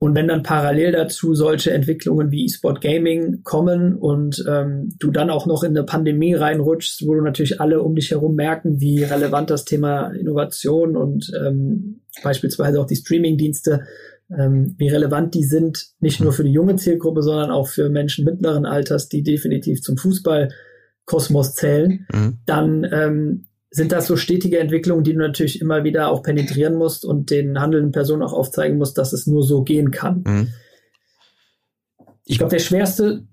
[0.00, 5.28] Und wenn dann parallel dazu solche Entwicklungen wie E-Sport Gaming kommen und ähm, du dann
[5.28, 9.02] auch noch in eine Pandemie reinrutschst, wo du natürlich alle um dich herum merken, wie
[9.02, 13.86] relevant das Thema Innovation und ähm, beispielsweise auch die Streaming-Dienste,
[14.30, 18.24] ähm, wie relevant die sind, nicht nur für die junge Zielgruppe, sondern auch für Menschen
[18.24, 22.38] mittleren Alters, die definitiv zum Fußballkosmos zählen, mhm.
[22.46, 27.04] dann ähm, sind das so stetige Entwicklungen, die du natürlich immer wieder auch penetrieren musst
[27.04, 30.24] und den handelnden Personen auch aufzeigen musst, dass es nur so gehen kann.
[30.26, 30.48] Mhm.
[32.24, 33.26] Ich glaube, der schwerste,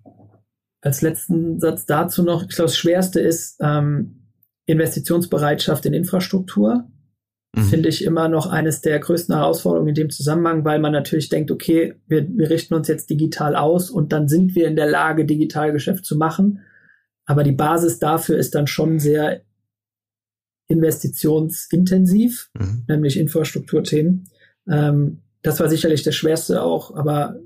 [0.81, 4.29] als letzten Satz dazu noch, ich glaube, das schwerste ist ähm,
[4.65, 6.85] Investitionsbereitschaft in Infrastruktur.
[7.55, 7.63] Mhm.
[7.63, 11.49] Finde ich immer noch eines der größten Herausforderungen in dem Zusammenhang, weil man natürlich denkt,
[11.49, 15.25] okay, wir, wir richten uns jetzt digital aus und dann sind wir in der Lage,
[15.25, 16.59] digital Geschäft zu machen.
[17.25, 19.41] Aber die Basis dafür ist dann schon sehr
[20.67, 22.83] investitionsintensiv, mhm.
[22.87, 24.29] nämlich Infrastrukturthemen.
[24.69, 27.39] Ähm, das war sicherlich der schwerste auch, aber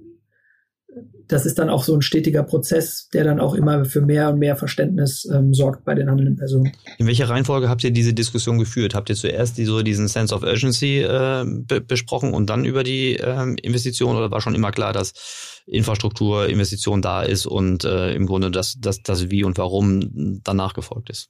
[1.29, 4.39] das ist dann auch so ein stetiger Prozess, der dann auch immer für mehr und
[4.39, 6.71] mehr Verständnis ähm, sorgt bei den handelnden Personen.
[6.97, 8.95] In welcher Reihenfolge habt ihr diese Diskussion geführt?
[8.95, 12.83] Habt ihr zuerst die, so diesen Sense of Urgency äh, be besprochen und dann über
[12.83, 18.13] die ähm, Investition oder war schon immer klar, dass Infrastruktur, Investition da ist und äh,
[18.13, 21.29] im Grunde das, das, das Wie und Warum danach gefolgt ist?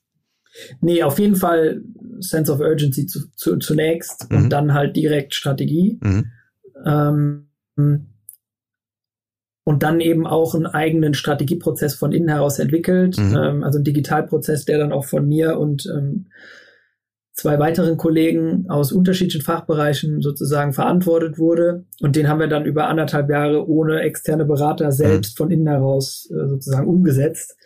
[0.80, 1.82] Nee, auf jeden Fall
[2.20, 4.36] Sense of Urgency zu, zu, zunächst mhm.
[4.36, 5.98] und dann halt direkt Strategie.
[6.02, 6.32] Mhm.
[6.84, 7.46] Ähm,
[9.64, 13.18] und dann eben auch einen eigenen Strategieprozess von innen heraus entwickelt.
[13.18, 13.36] Mhm.
[13.36, 16.26] Ähm, also ein Digitalprozess, der dann auch von mir und ähm,
[17.32, 21.84] zwei weiteren Kollegen aus unterschiedlichen Fachbereichen sozusagen verantwortet wurde.
[22.00, 25.36] Und den haben wir dann über anderthalb Jahre ohne externe Berater selbst mhm.
[25.36, 27.56] von innen heraus äh, sozusagen umgesetzt.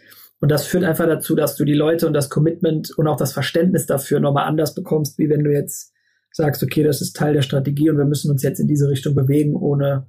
[0.45, 3.33] Und das führt einfach dazu, dass du die Leute und das Commitment und auch das
[3.33, 5.95] Verständnis dafür nochmal anders bekommst, wie wenn du jetzt
[6.33, 9.15] sagst, okay, das ist Teil der Strategie und wir müssen uns jetzt in diese Richtung
[9.15, 10.07] bewegen, ohne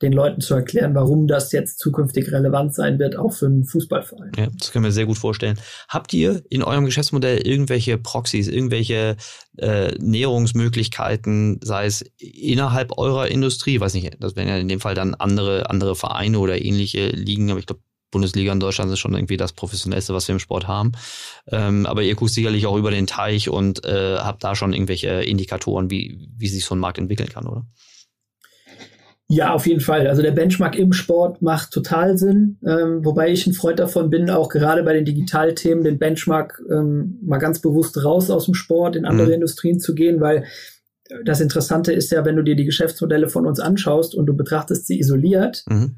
[0.00, 4.32] den Leuten zu erklären, warum das jetzt zukünftig relevant sein wird, auch für einen Fußballverein.
[4.38, 5.58] Ja, das können wir sehr gut vorstellen.
[5.90, 9.16] Habt ihr in eurem Geschäftsmodell irgendwelche Proxys, irgendwelche
[9.58, 14.94] äh, Näherungsmöglichkeiten, sei es innerhalb eurer Industrie, weiß nicht, das wären ja in dem Fall
[14.94, 17.82] dann andere, andere Vereine oder ähnliche Ligen, aber ich glaube,
[18.16, 20.92] Bundesliga in Deutschland ist schon irgendwie das professionellste, was wir im Sport haben.
[21.48, 25.08] Ähm, aber ihr guckt sicherlich auch über den Teich und äh, habt da schon irgendwelche
[25.08, 27.66] Indikatoren, wie, wie sich so ein Markt entwickeln kann, oder?
[29.28, 30.06] Ja, auf jeden Fall.
[30.06, 34.30] Also der Benchmark im Sport macht total Sinn, ähm, wobei ich ein Freund davon bin,
[34.30, 38.96] auch gerade bei den Digitalthemen den Benchmark ähm, mal ganz bewusst raus aus dem Sport
[38.96, 39.34] in andere mhm.
[39.34, 40.44] Industrien zu gehen, weil
[41.24, 44.86] das Interessante ist ja, wenn du dir die Geschäftsmodelle von uns anschaust und du betrachtest
[44.86, 45.96] sie isoliert, mhm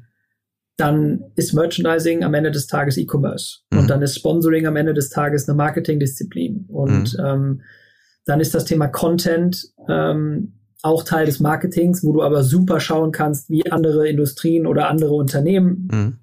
[0.79, 3.59] dann ist Merchandising am Ende des Tages E-Commerce.
[3.71, 3.79] Mhm.
[3.79, 6.65] Und dann ist Sponsoring am Ende des Tages eine Marketingdisziplin.
[6.69, 7.25] Und mhm.
[7.25, 7.61] ähm,
[8.25, 13.11] dann ist das Thema Content ähm, auch Teil des Marketings, wo du aber super schauen
[13.11, 16.17] kannst, wie andere Industrien oder andere Unternehmen mhm.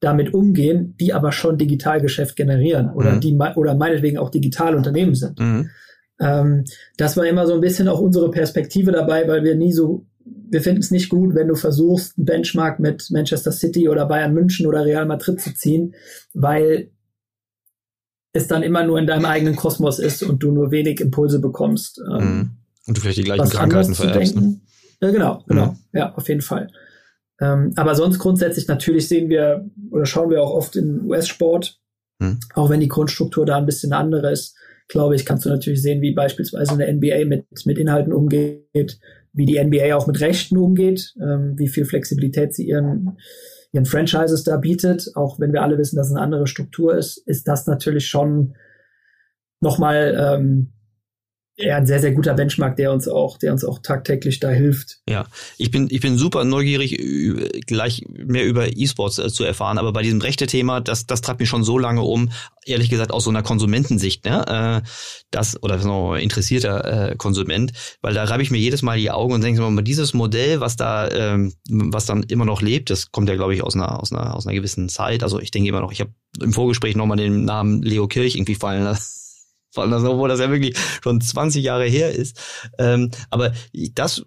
[0.00, 3.20] damit umgehen, die aber schon Digitalgeschäft generieren oder mhm.
[3.20, 5.40] die oder meinetwegen auch Digitalunternehmen sind.
[5.40, 5.70] Mhm.
[6.20, 6.64] Ähm,
[6.96, 10.60] das war immer so ein bisschen auch unsere Perspektive dabei, weil wir nie so wir
[10.60, 14.66] finden es nicht gut, wenn du versuchst, einen Benchmark mit Manchester City oder Bayern München
[14.66, 15.94] oder Real Madrid zu ziehen,
[16.34, 16.90] weil
[18.32, 22.00] es dann immer nur in deinem eigenen Kosmos ist und du nur wenig Impulse bekommst.
[22.10, 22.50] Ähm, mhm.
[22.86, 24.36] und du vielleicht die gleichen Krankheiten vererbst.
[24.36, 24.60] Ne?
[25.00, 25.66] Ja, genau, genau.
[25.68, 25.78] Mhm.
[25.92, 26.68] Ja, auf jeden Fall.
[27.40, 31.78] Ähm, aber sonst grundsätzlich natürlich sehen wir oder schauen wir auch oft in US-Sport,
[32.22, 32.40] hm.
[32.54, 34.56] auch wenn die Grundstruktur da ein bisschen andere ist,
[34.88, 38.98] glaube ich, kannst du natürlich sehen, wie beispielsweise eine NBA mit, mit Inhalten umgeht,
[39.36, 43.18] wie die NBA auch mit Rechten umgeht, ähm, wie viel Flexibilität sie ihren,
[43.72, 45.10] ihren Franchises da bietet.
[45.14, 48.54] Auch wenn wir alle wissen, dass es eine andere Struktur ist, ist das natürlich schon
[49.60, 50.72] nochmal ähm,
[51.58, 54.98] ja, ein sehr, sehr guter Benchmark, der uns auch, der uns auch tagtäglich da hilft.
[55.08, 56.98] Ja, ich bin, ich bin super neugierig,
[57.66, 61.40] gleich mehr über E-Sports äh, zu erfahren, aber bei diesem rechte Thema, das, das treibt
[61.40, 62.30] mich schon so lange um,
[62.66, 64.86] ehrlich gesagt aus so einer Konsumentensicht, ne, äh,
[65.30, 69.32] das, oder so interessierter äh, Konsument, weil da reibe ich mir jedes Mal die Augen
[69.32, 73.30] und denke mal, dieses Modell, was da, ähm, was dann immer noch lebt, das kommt
[73.30, 75.80] ja, glaube ich, aus einer, aus einer, aus einer gewissen Zeit, also ich denke immer
[75.80, 76.10] noch, ich habe
[76.42, 79.25] im Vorgespräch nochmal den Namen Leo Kirch irgendwie fallen lassen
[79.70, 82.40] vor allem, obwohl das ja wirklich schon 20 Jahre her ist.
[82.78, 83.52] Ähm, aber
[83.94, 84.24] das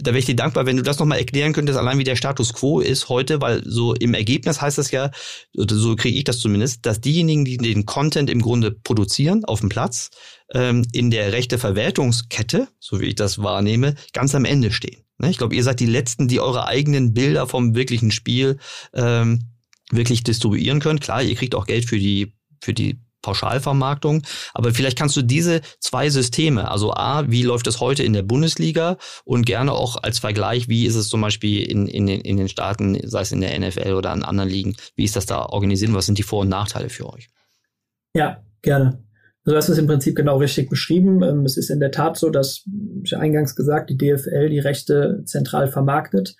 [0.00, 2.52] da wäre ich dir dankbar, wenn du das nochmal erklären könntest, allein wie der Status
[2.52, 5.10] quo ist heute, weil so im Ergebnis heißt das ja,
[5.52, 9.68] so kriege ich das zumindest, dass diejenigen, die den Content im Grunde produzieren auf dem
[9.68, 10.10] Platz,
[10.52, 15.04] ähm, in der rechte Verwertungskette, so wie ich das wahrnehme, ganz am Ende stehen.
[15.18, 15.30] Ne?
[15.30, 18.58] Ich glaube, ihr seid die Letzten, die eure eigenen Bilder vom wirklichen Spiel
[18.92, 19.50] ähm,
[19.90, 21.00] wirklich distribuieren können.
[21.00, 24.22] Klar, ihr kriegt auch Geld für die für die Pauschalvermarktung.
[24.52, 28.22] Aber vielleicht kannst du diese zwei Systeme, also A, wie läuft es heute in der
[28.22, 32.36] Bundesliga und gerne auch als Vergleich, wie ist es zum Beispiel in, in, den, in
[32.36, 35.46] den Staaten, sei es in der NFL oder in anderen Ligen, wie ist das da
[35.46, 37.28] organisiert und was sind die Vor- und Nachteile für euch?
[38.14, 39.02] Ja, gerne.
[39.44, 41.22] Also hast es im Prinzip genau richtig beschrieben.
[41.22, 42.64] Ähm, es ist in der Tat so, dass,
[43.02, 46.36] ich eingangs gesagt, die DFL die Rechte zentral vermarktet.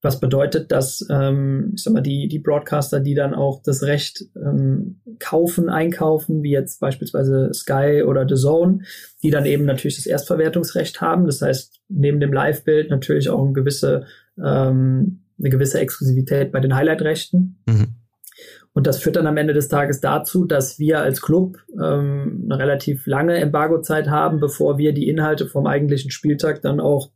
[0.00, 4.24] Was bedeutet, dass ähm, ich sag mal, die, die Broadcaster, die dann auch das Recht
[4.36, 8.82] ähm, kaufen, einkaufen, wie jetzt beispielsweise Sky oder The Zone,
[9.22, 11.26] die dann eben natürlich das Erstverwertungsrecht haben.
[11.26, 14.04] Das heißt, neben dem Live-Bild natürlich auch eine gewisse,
[14.36, 17.58] ähm, eine gewisse Exklusivität bei den Highlight-Rechten.
[17.66, 17.96] Mhm.
[18.72, 22.60] Und das führt dann am Ende des Tages dazu, dass wir als Club ähm, eine
[22.60, 27.10] relativ lange Embargo-Zeit haben, bevor wir die Inhalte vom eigentlichen Spieltag dann auch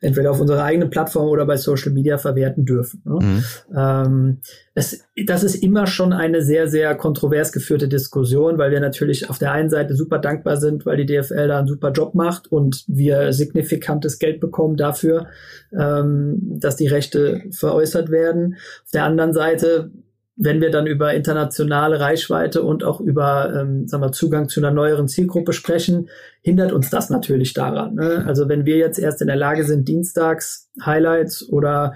[0.00, 3.02] entweder auf unserer eigenen Plattform oder bei Social Media verwerten dürfen.
[3.04, 3.18] Ne?
[3.20, 3.44] Mhm.
[3.76, 4.38] Ähm,
[4.74, 9.38] es, das ist immer schon eine sehr, sehr kontrovers geführte Diskussion, weil wir natürlich auf
[9.38, 12.84] der einen Seite super dankbar sind, weil die DFL da einen super Job macht und
[12.88, 15.28] wir signifikantes Geld bekommen dafür,
[15.72, 18.56] ähm, dass die Rechte veräußert werden.
[18.84, 19.90] Auf der anderen Seite
[20.36, 24.72] wenn wir dann über internationale Reichweite und auch über ähm, sagen wir, Zugang zu einer
[24.72, 26.08] neueren Zielgruppe sprechen,
[26.42, 27.94] hindert uns das natürlich daran.
[27.94, 28.24] Ne?
[28.26, 31.94] Also wenn wir jetzt erst in der Lage sind, Dienstags Highlights oder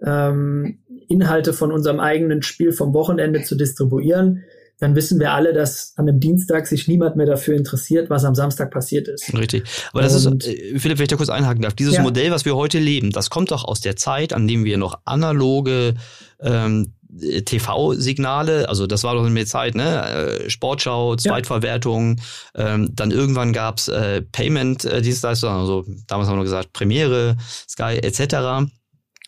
[0.00, 4.44] ähm, Inhalte von unserem eigenen Spiel vom Wochenende zu distribuieren,
[4.78, 8.34] dann wissen wir alle, dass an einem Dienstag sich niemand mehr dafür interessiert, was am
[8.34, 9.32] Samstag passiert ist.
[9.32, 9.64] Richtig.
[9.92, 12.02] Aber das und, ist, äh, Philipp, wenn ich da kurz einhaken darf, dieses ja.
[12.02, 15.00] Modell, was wir heute leben, das kommt doch aus der Zeit, an dem wir noch
[15.04, 15.94] analoge
[16.40, 20.42] ähm, TV-Signale, also das war doch in der Zeit, ne?
[20.44, 22.20] Äh, Sportschau, Zweitverwertung,
[22.56, 22.74] ja.
[22.74, 27.36] ähm, dann irgendwann gab's äh, Payment-Dienstleister, also damals haben wir gesagt Premiere,
[27.68, 28.68] Sky etc.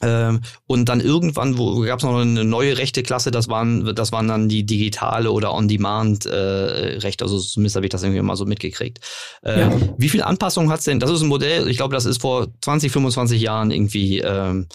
[0.03, 4.13] Ähm, und dann irgendwann wo gab es noch eine neue rechte Klasse, das waren, das
[4.13, 8.45] waren dann die digitale oder On-Demand-Rechte, äh, also zumindest habe ich das irgendwie mal so
[8.45, 9.01] mitgekriegt.
[9.43, 9.73] Äh, ja.
[9.97, 11.01] Wie viel Anpassung hat's denn?
[11.01, 14.69] Das ist ein Modell, ich glaube, das ist vor 20, 25 Jahren irgendwie ähm,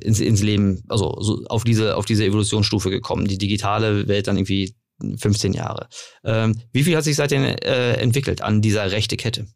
[0.00, 3.26] ins, ins Leben, also so auf diese, auf diese Evolutionsstufe gekommen.
[3.26, 5.88] Die digitale Welt dann irgendwie 15 Jahre.
[6.24, 9.46] Ähm, wie viel hat sich seitdem äh, entwickelt an dieser rechte Kette?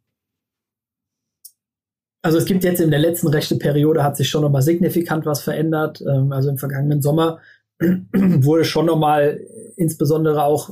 [2.23, 5.43] Also es gibt jetzt in der letzten rechten Periode hat sich schon nochmal signifikant was
[5.43, 6.03] verändert.
[6.03, 7.41] Ähm, also im vergangenen Sommer
[8.13, 9.41] wurde schon nochmal
[9.77, 10.71] insbesondere auch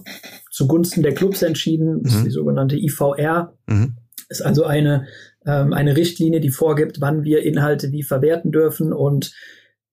[0.50, 2.02] zugunsten der Clubs entschieden.
[2.02, 2.24] Das ist mhm.
[2.24, 3.54] die sogenannte IVR.
[3.66, 3.96] Mhm.
[4.28, 5.06] Ist also eine
[5.46, 8.92] ähm, eine Richtlinie, die vorgibt, wann wir Inhalte wie verwerten dürfen.
[8.92, 9.32] Und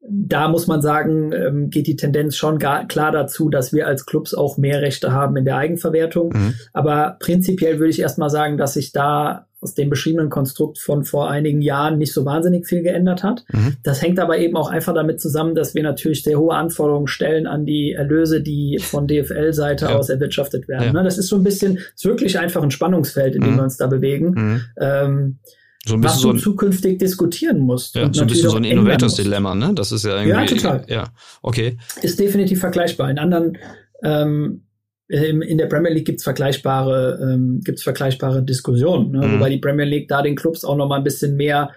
[0.01, 4.05] da muss man sagen, ähm, geht die Tendenz schon gar, klar dazu, dass wir als
[4.05, 6.33] Clubs auch mehr Rechte haben in der Eigenverwertung.
[6.33, 6.53] Mhm.
[6.73, 11.29] Aber prinzipiell würde ich erstmal sagen, dass sich da aus dem beschriebenen Konstrukt von vor
[11.29, 13.43] einigen Jahren nicht so wahnsinnig viel geändert hat.
[13.51, 13.77] Mhm.
[13.83, 17.47] Das hängt aber eben auch einfach damit zusammen, dass wir natürlich sehr hohe Anforderungen stellen
[17.47, 19.95] an die Erlöse, die von DFL-Seite ja.
[19.95, 20.87] aus erwirtschaftet werden.
[20.87, 20.93] Ja.
[20.93, 23.57] Ne, das ist so ein bisschen, ist wirklich einfach ein Spannungsfeld, in dem mhm.
[23.57, 24.29] wir uns da bewegen.
[24.29, 24.61] Mhm.
[24.79, 25.39] Ähm,
[25.87, 27.95] so ein bisschen was du so ein, zukünftig diskutieren musst.
[27.95, 29.71] Ja, so ein bisschen so ein Innovators-Dilemma, ne?
[29.73, 30.31] Das ist ja irgendwie.
[30.31, 30.85] Ja, total.
[30.87, 31.03] Ja,
[31.41, 31.77] okay.
[32.01, 33.09] Ist definitiv vergleichbar.
[33.09, 33.57] In anderen
[34.03, 34.66] ähm,
[35.09, 39.25] in der Premier League gibt's vergleichbare, ähm, gibt's vergleichbare Diskussionen, ne?
[39.25, 39.33] mhm.
[39.35, 41.71] wobei die Premier League da den Clubs auch noch mal ein bisschen mehr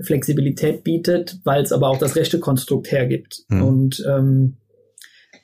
[0.00, 3.44] Flexibilität bietet, weil es aber auch das rechte Konstrukt hergibt.
[3.48, 3.62] Mhm.
[3.62, 4.56] Und ähm,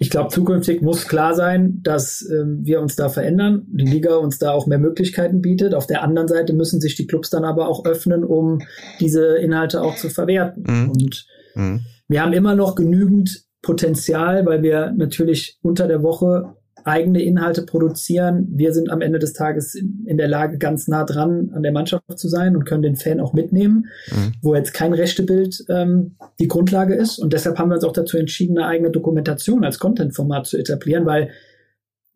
[0.00, 4.38] ich glaube, zukünftig muss klar sein, dass ähm, wir uns da verändern, die Liga uns
[4.38, 5.74] da auch mehr Möglichkeiten bietet.
[5.74, 8.60] Auf der anderen Seite müssen sich die Clubs dann aber auch öffnen, um
[9.00, 10.64] diese Inhalte auch zu verwerten.
[10.66, 10.90] Mhm.
[10.90, 11.26] Und
[11.58, 11.84] Mhm.
[12.08, 16.54] Wir haben immer noch genügend Potenzial, weil wir natürlich unter der Woche
[16.88, 18.48] eigene Inhalte produzieren.
[18.50, 22.04] Wir sind am Ende des Tages in der Lage, ganz nah dran an der Mannschaft
[22.16, 24.32] zu sein und können den Fan auch mitnehmen, mhm.
[24.42, 27.18] wo jetzt kein Rechtebild ähm, die Grundlage ist.
[27.18, 31.06] Und deshalb haben wir uns auch dazu entschieden, eine eigene Dokumentation als Content-Format zu etablieren,
[31.06, 31.30] weil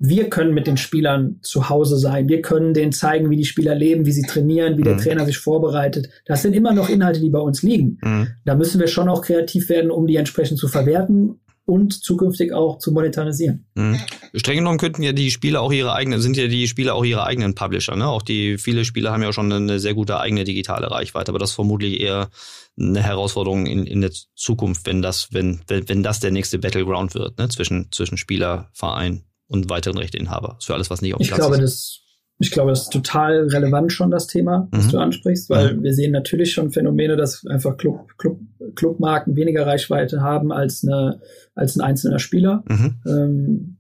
[0.05, 2.29] wir können mit den Spielern zu Hause sein.
[2.29, 4.85] Wir können denen zeigen, wie die Spieler leben, wie sie trainieren, wie mhm.
[4.85, 6.09] der Trainer sich vorbereitet.
[6.27, 7.99] Das sind immer noch Inhalte, die bei uns liegen.
[8.03, 8.29] Mhm.
[8.45, 12.79] Da müssen wir schon auch kreativ werden, um die entsprechend zu verwerten und zukünftig auch
[12.79, 13.67] zu monetarisieren.
[13.75, 14.01] Mhm.
[14.35, 17.25] Streng genommen könnten ja die Spieler auch ihre eigenen, sind ja die Spieler auch ihre
[17.25, 18.09] eigenen Publisher, ne?
[18.09, 21.51] Auch die, viele Spieler haben ja schon eine sehr gute eigene digitale Reichweite, aber das
[21.51, 22.31] ist vermutlich eher
[22.79, 27.15] eine Herausforderung in, in der Zukunft, wenn das, wenn, wenn, wenn das der nächste Battleground
[27.15, 27.49] wird, ne?
[27.49, 30.59] Zwischen, zwischen Spieler, Verein und weiteren Rechteinhaber.
[30.61, 31.63] Für alles, was nicht auf dem ich Platz glaube, ist.
[31.63, 32.02] Das
[32.43, 34.91] ich glaube, das ist total relevant schon das Thema, das mhm.
[34.91, 35.83] du ansprichst, weil mhm.
[35.85, 38.41] wir sehen natürlich schon Phänomene, dass einfach Club, Club,
[38.75, 41.21] Clubmarken weniger Reichweite haben als, eine,
[41.55, 42.65] als ein einzelner Spieler.
[42.69, 42.95] Mhm.
[43.07, 43.77] Ähm,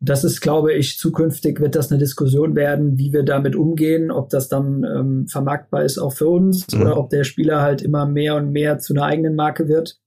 [0.00, 4.30] das ist, glaube ich, zukünftig wird das eine Diskussion werden, wie wir damit umgehen, ob
[4.30, 6.80] das dann ähm, vermarktbar ist auch für uns mhm.
[6.80, 9.98] oder ob der Spieler halt immer mehr und mehr zu einer eigenen Marke wird.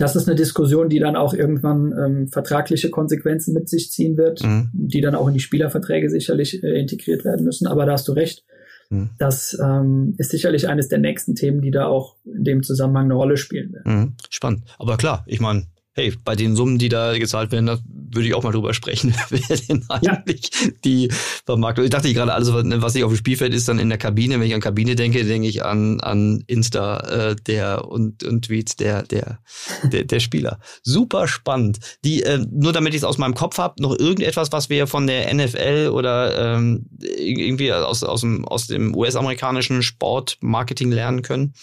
[0.00, 4.42] Das ist eine Diskussion, die dann auch irgendwann ähm, vertragliche Konsequenzen mit sich ziehen wird,
[4.42, 4.70] mhm.
[4.72, 7.66] die dann auch in die Spielerverträge sicherlich äh, integriert werden müssen.
[7.66, 8.44] Aber da hast du recht.
[8.88, 9.10] Mhm.
[9.18, 13.14] Das ähm, ist sicherlich eines der nächsten Themen, die da auch in dem Zusammenhang eine
[13.14, 13.94] Rolle spielen werden.
[13.94, 14.12] Mhm.
[14.30, 14.64] Spannend.
[14.78, 17.78] Aber klar, ich meine, hey, bei den Summen, die da gezahlt werden, da
[18.12, 20.70] würde ich auch mal drüber sprechen, wer denn eigentlich ja.
[20.84, 21.08] die
[21.44, 21.84] Vermarktung.
[21.84, 24.38] Ich dachte gerade, alles, was nicht auf dem Spielfeld ist, dann in der Kabine.
[24.38, 28.76] Wenn ich an Kabine denke, denke ich an, an Insta äh, der und, und Tweets
[28.76, 29.40] der, der,
[29.84, 30.60] der, der Spieler.
[30.82, 31.78] Super spannend.
[32.04, 35.06] Die, äh, nur damit ich es aus meinem Kopf habe, noch irgendetwas, was wir von
[35.06, 41.54] der NFL oder ähm, irgendwie aus, aus dem, aus dem US-amerikanischen Sportmarketing lernen können?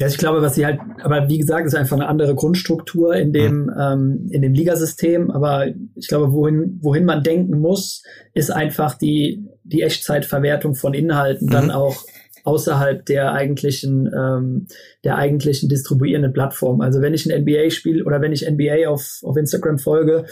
[0.00, 3.34] Ja, ich glaube, was sie halt, aber wie gesagt, ist einfach eine andere Grundstruktur in
[3.34, 3.74] dem, mhm.
[3.78, 5.30] ähm, in dem Ligasystem.
[5.30, 11.48] Aber ich glaube, wohin, wohin man denken muss, ist einfach die, die Echtzeitverwertung von Inhalten
[11.48, 11.50] mhm.
[11.50, 12.02] dann auch
[12.44, 14.68] außerhalb der eigentlichen, ähm,
[15.04, 16.80] der eigentlichen distribuierenden Plattform.
[16.80, 20.24] Also wenn ich ein NBA-Spiel oder wenn ich NBA auf, auf Instagram folge,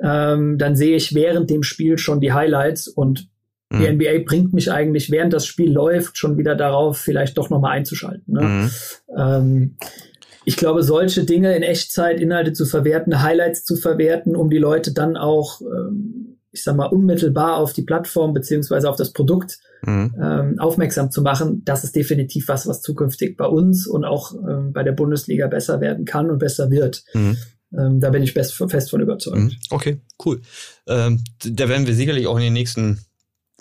[0.00, 3.28] ähm, dann sehe ich während dem Spiel schon die Highlights und
[3.72, 3.96] die mhm.
[3.96, 8.34] NBA bringt mich eigentlich, während das Spiel läuft, schon wieder darauf, vielleicht doch nochmal einzuschalten.
[8.34, 8.42] Ne?
[8.42, 8.70] Mhm.
[9.16, 9.76] Ähm,
[10.44, 14.92] ich glaube, solche Dinge in Echtzeit, Inhalte zu verwerten, Highlights zu verwerten, um die Leute
[14.92, 20.14] dann auch, ähm, ich sag mal, unmittelbar auf die Plattform beziehungsweise auf das Produkt mhm.
[20.20, 24.72] ähm, aufmerksam zu machen, das ist definitiv was, was zukünftig bei uns und auch ähm,
[24.72, 27.04] bei der Bundesliga besser werden kann und besser wird.
[27.14, 27.36] Mhm.
[27.78, 29.38] Ähm, da bin ich best, fest von überzeugt.
[29.38, 29.52] Mhm.
[29.70, 30.40] Okay, cool.
[30.88, 32.98] Ähm, da werden wir sicherlich auch in den nächsten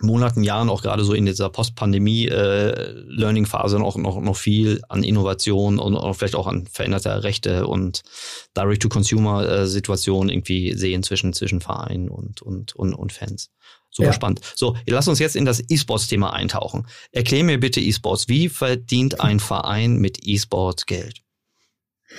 [0.01, 5.79] Monaten, Jahren auch gerade so in dieser Post-Pandemie-Learning-Phase äh, noch, noch, noch viel an Innovation
[5.79, 8.01] und auch vielleicht auch an veränderter Rechte und
[8.55, 13.49] Direct-to-Consumer-Situation irgendwie sehen zwischen, zwischen Vereinen und, und, und, und Fans.
[13.91, 14.13] Super ja.
[14.13, 14.41] spannend.
[14.55, 16.85] So, lass uns jetzt in das E-Sports-Thema eintauchen.
[17.11, 18.27] Erklär mir bitte E-Sports.
[18.27, 21.21] Wie verdient ein Verein mit E-Sports Geld?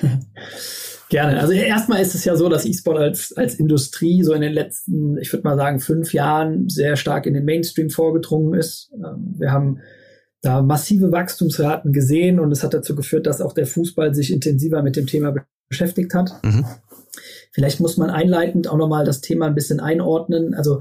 [1.11, 1.41] Gerne.
[1.41, 5.19] Also erstmal ist es ja so, dass E-Sport als, als Industrie so in den letzten,
[5.19, 8.93] ich würde mal sagen, fünf Jahren sehr stark in den Mainstream vorgedrungen ist.
[8.95, 9.81] Ähm, wir haben
[10.41, 14.85] da massive Wachstumsraten gesehen und es hat dazu geführt, dass auch der Fußball sich intensiver
[14.85, 15.35] mit dem Thema
[15.69, 16.33] beschäftigt hat.
[16.45, 16.65] Mhm.
[17.51, 20.55] Vielleicht muss man einleitend auch nochmal das Thema ein bisschen einordnen.
[20.55, 20.81] Also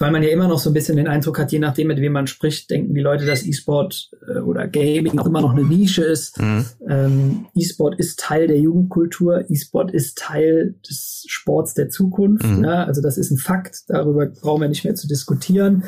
[0.00, 2.12] weil man ja immer noch so ein bisschen den Eindruck hat, je nachdem, mit wem
[2.12, 6.02] man spricht, denken die Leute, dass E-Sport äh, oder Gaming auch immer noch eine Nische
[6.02, 6.40] ist.
[6.40, 6.64] Mhm.
[6.88, 12.46] Ähm, E-Sport ist Teil der Jugendkultur, E-Sport ist Teil des Sports der Zukunft.
[12.46, 12.64] Mhm.
[12.64, 15.84] Ja, also das ist ein Fakt, darüber brauchen wir nicht mehr zu diskutieren.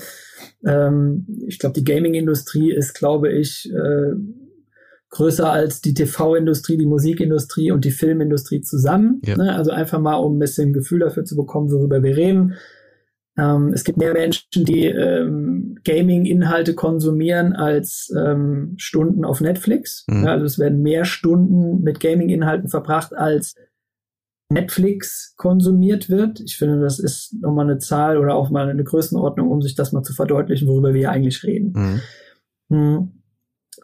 [0.67, 4.13] Ähm, ich glaube, die Gaming-Industrie ist, glaube ich, äh,
[5.09, 9.23] größer als die TV-Industrie, die Musikindustrie und die Filmindustrie zusammen.
[9.25, 9.37] Ja.
[9.37, 9.55] Ne?
[9.55, 12.55] Also einfach mal, um ein bisschen Gefühl dafür zu bekommen, worüber wir reden.
[13.39, 20.05] Ähm, es gibt mehr Menschen, die ähm, Gaming-Inhalte konsumieren als ähm, Stunden auf Netflix.
[20.09, 20.25] Mhm.
[20.25, 23.55] Ja, also es werden mehr Stunden mit Gaming-Inhalten verbracht, als
[24.51, 26.41] Netflix konsumiert wird.
[26.41, 29.93] Ich finde, das ist nochmal eine Zahl oder auch mal eine Größenordnung, um sich das
[29.93, 31.73] mal zu verdeutlichen, worüber wir hier eigentlich reden.
[32.69, 32.77] Mhm.
[32.77, 33.22] Mhm.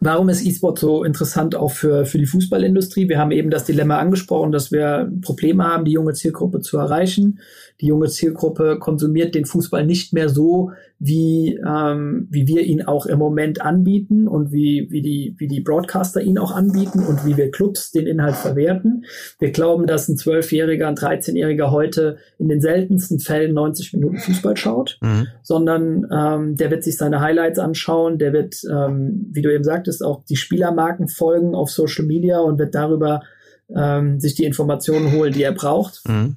[0.01, 3.09] Warum ist E-Sport so interessant auch für, für die Fußballindustrie?
[3.09, 7.41] Wir haben eben das Dilemma angesprochen, dass wir Probleme haben, die junge Zielgruppe zu erreichen.
[7.81, 13.07] Die junge Zielgruppe konsumiert den Fußball nicht mehr so, wie, ähm, wie wir ihn auch
[13.07, 17.37] im Moment anbieten und wie, wie, die, wie die Broadcaster ihn auch anbieten und wie
[17.37, 19.05] wir Clubs den Inhalt verwerten.
[19.39, 24.57] Wir glauben, dass ein Zwölfjähriger, ein 13-Jähriger heute in den seltensten Fällen 90 Minuten Fußball
[24.57, 25.29] schaut, mhm.
[25.43, 30.05] sondern ähm, der wird sich seine Highlights anschauen, der wird, ähm, wie du eben sagtest,
[30.05, 33.23] auch die Spielermarken folgen auf Social Media und wird darüber
[33.75, 36.01] ähm, sich die Informationen holen, die er braucht.
[36.09, 36.37] Mhm.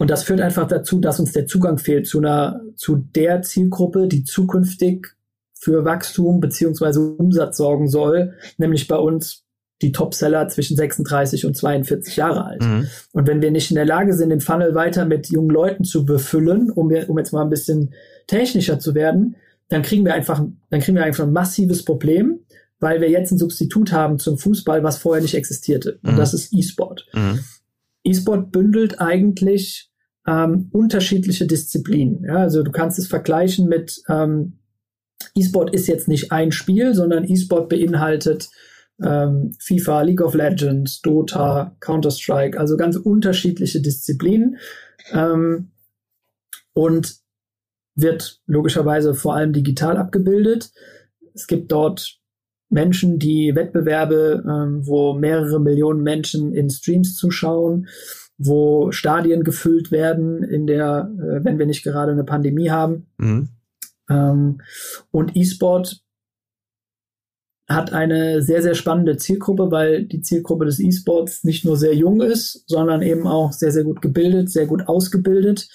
[0.00, 4.08] Und das führt einfach dazu, dass uns der Zugang fehlt zu einer, zu der Zielgruppe,
[4.08, 5.08] die zukünftig
[5.52, 9.44] für Wachstum beziehungsweise Umsatz sorgen soll, nämlich bei uns
[9.82, 12.62] die Topseller zwischen 36 und 42 Jahre alt.
[12.62, 12.88] Mhm.
[13.12, 16.06] Und wenn wir nicht in der Lage sind, den Funnel weiter mit jungen Leuten zu
[16.06, 17.92] befüllen, um, um jetzt mal ein bisschen
[18.26, 19.36] technischer zu werden,
[19.68, 22.40] dann kriegen wir einfach, dann kriegen wir einfach ein massives Problem,
[22.78, 25.98] weil wir jetzt ein Substitut haben zum Fußball, was vorher nicht existierte.
[26.02, 26.16] Und mhm.
[26.16, 27.06] das ist E-Sport.
[27.12, 27.40] Mhm.
[28.04, 29.89] E-Sport bündelt eigentlich
[30.30, 32.24] ähm, unterschiedliche Disziplinen.
[32.24, 34.58] Ja, also du kannst es vergleichen mit ähm,
[35.34, 38.48] E-Sport ist jetzt nicht ein Spiel, sondern E-Sport beinhaltet
[39.02, 44.58] ähm, FIFA, League of Legends, Dota, Counter-Strike, also ganz unterschiedliche Disziplinen
[45.12, 45.72] ähm,
[46.74, 47.16] und
[47.96, 50.70] wird logischerweise vor allem digital abgebildet.
[51.34, 52.18] Es gibt dort
[52.68, 57.88] Menschen, die Wettbewerbe, ähm, wo mehrere Millionen Menschen in Streams zuschauen
[58.42, 63.06] wo Stadien gefüllt werden, in der, äh, wenn wir nicht gerade eine Pandemie haben.
[63.18, 63.48] Mhm.
[64.08, 64.62] Ähm,
[65.10, 66.00] und E-Sport
[67.68, 72.22] hat eine sehr, sehr spannende Zielgruppe, weil die Zielgruppe des E-Sports nicht nur sehr jung
[72.22, 75.68] ist, sondern eben auch sehr, sehr gut gebildet, sehr gut ausgebildet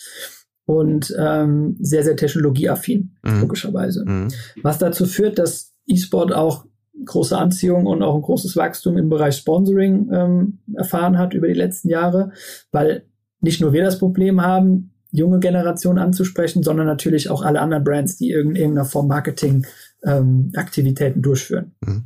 [0.66, 3.42] und ähm, sehr, sehr technologieaffin, mhm.
[3.42, 4.04] logischerweise.
[4.06, 4.30] Mhm.
[4.64, 6.66] Was dazu führt, dass E-Sport auch
[7.04, 11.54] große Anziehung und auch ein großes Wachstum im Bereich Sponsoring ähm, erfahren hat über die
[11.54, 12.32] letzten Jahre,
[12.72, 13.06] weil
[13.42, 18.18] nicht nur wir das Problem haben, junge Generationen anzusprechen, sondern natürlich auch alle anderen Brands,
[18.18, 21.76] die in irgendeiner Form Marketing-Aktivitäten ähm, durchführen.
[21.82, 22.06] Mhm.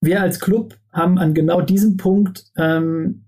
[0.00, 3.24] Wir als Club haben an genau diesem Punkt ähm,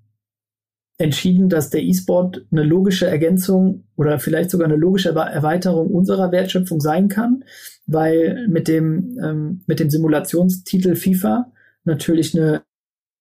[0.98, 6.80] entschieden, dass der E-Sport eine logische Ergänzung oder vielleicht sogar eine logische Erweiterung unserer Wertschöpfung
[6.80, 7.44] sein kann,
[7.86, 11.52] weil mit dem, ähm, mit dem Simulationstitel FIFA
[11.84, 12.62] natürlich eine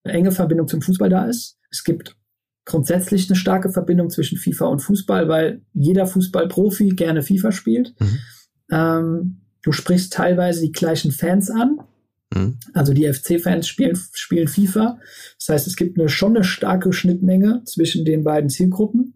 [0.04, 1.58] enge Verbindung zum Fußball da ist.
[1.72, 2.16] Es gibt
[2.66, 7.96] grundsätzlich eine starke Verbindung zwischen FIFA und Fußball, weil jeder Fußballprofi gerne FIFA spielt.
[8.00, 8.20] Mhm.
[8.72, 11.80] Ähm, du sprichst teilweise die gleichen Fans an,
[12.34, 12.58] Mhm.
[12.74, 15.00] Also die FC-Fans spielen, spielen FIFA.
[15.40, 19.16] Das heißt, es gibt eine, schon eine starke Schnittmenge zwischen den beiden Zielgruppen.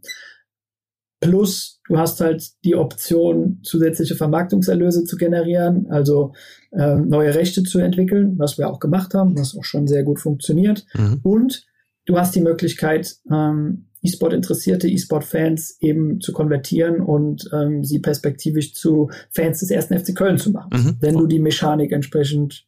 [1.20, 6.34] Plus, du hast halt die Option, zusätzliche Vermarktungserlöse zu generieren, also
[6.72, 10.20] ähm, neue Rechte zu entwickeln, was wir auch gemacht haben, was auch schon sehr gut
[10.20, 10.86] funktioniert.
[10.94, 11.20] Mhm.
[11.24, 11.66] Und
[12.06, 19.10] du hast die Möglichkeit, ähm, E-Sport-Interessierte, E-Sport-Fans eben zu konvertieren und ähm, sie perspektivisch zu
[19.32, 20.98] Fans des ersten FC Köln zu machen, mhm.
[21.00, 22.68] wenn du die Mechanik entsprechend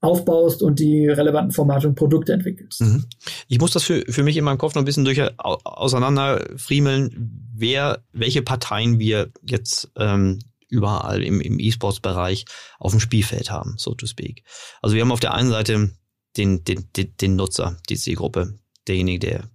[0.00, 2.80] aufbaust und die relevanten Formate und Produkte entwickelst.
[2.80, 3.06] Mhm.
[3.48, 8.02] Ich muss das für, für mich in meinem Kopf noch ein bisschen durch auseinanderfriemeln, wer,
[8.12, 10.38] welche Parteien wir jetzt ähm,
[10.68, 12.46] überall im, im E-Sports-Bereich
[12.78, 14.44] auf dem Spielfeld haben, so to speak.
[14.80, 15.90] Also wir haben auf der einen Seite
[16.36, 19.50] den, den, den, den Nutzer, die Zielgruppe, derjenige, der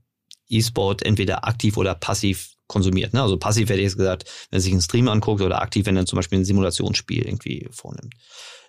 [0.48, 3.14] E-Sport entweder aktiv oder passiv konsumiert.
[3.14, 3.22] Ne?
[3.22, 5.98] Also passiv hätte ich jetzt gesagt, wenn er sich einen Stream anguckt oder aktiv, wenn
[5.98, 8.14] er zum Beispiel ein Simulationsspiel irgendwie vornimmt.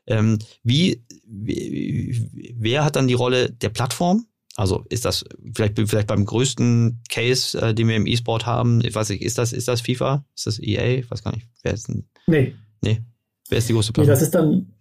[0.07, 4.27] Ähm, wie, wer hat dann die Rolle der Plattform?
[4.57, 8.95] Also ist das vielleicht, vielleicht beim größten Case, äh, den wir im E-Sport haben, ich
[8.95, 10.25] weiß nicht, ist das, ist das FIFA?
[10.35, 10.99] Ist das EA?
[11.01, 11.47] Ich weiß gar nicht.
[11.63, 12.05] Wer ist denn?
[12.27, 12.55] Nee.
[12.83, 13.03] Nee.
[13.51, 14.15] Wer ist die größte Plattform?
[14.15, 14.73] Nee, das ist dann,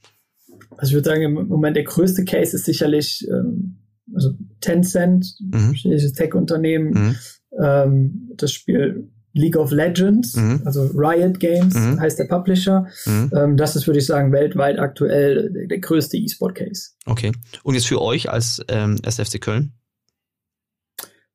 [0.77, 3.79] also ich würde sagen, im Moment der größte Case ist sicherlich ähm,
[4.13, 5.73] also Tencent, mhm.
[5.73, 7.15] chinesisches Tech-Unternehmen, mhm.
[7.61, 10.61] ähm, das Spiel League of Legends, mhm.
[10.63, 11.99] also Riot Games mhm.
[11.99, 12.87] heißt der Publisher.
[13.05, 13.31] Mhm.
[13.35, 16.91] Ähm, das ist, würde ich sagen, weltweit aktuell der, größte E-Sport-Case.
[17.05, 17.33] Okay.
[17.63, 19.73] Und jetzt für euch als ähm, SFC Köln?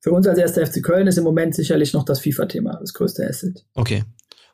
[0.00, 3.28] Für uns als erster FC Köln ist im Moment sicherlich noch das FIFA-Thema das größte
[3.28, 3.66] Asset.
[3.74, 4.04] Okay.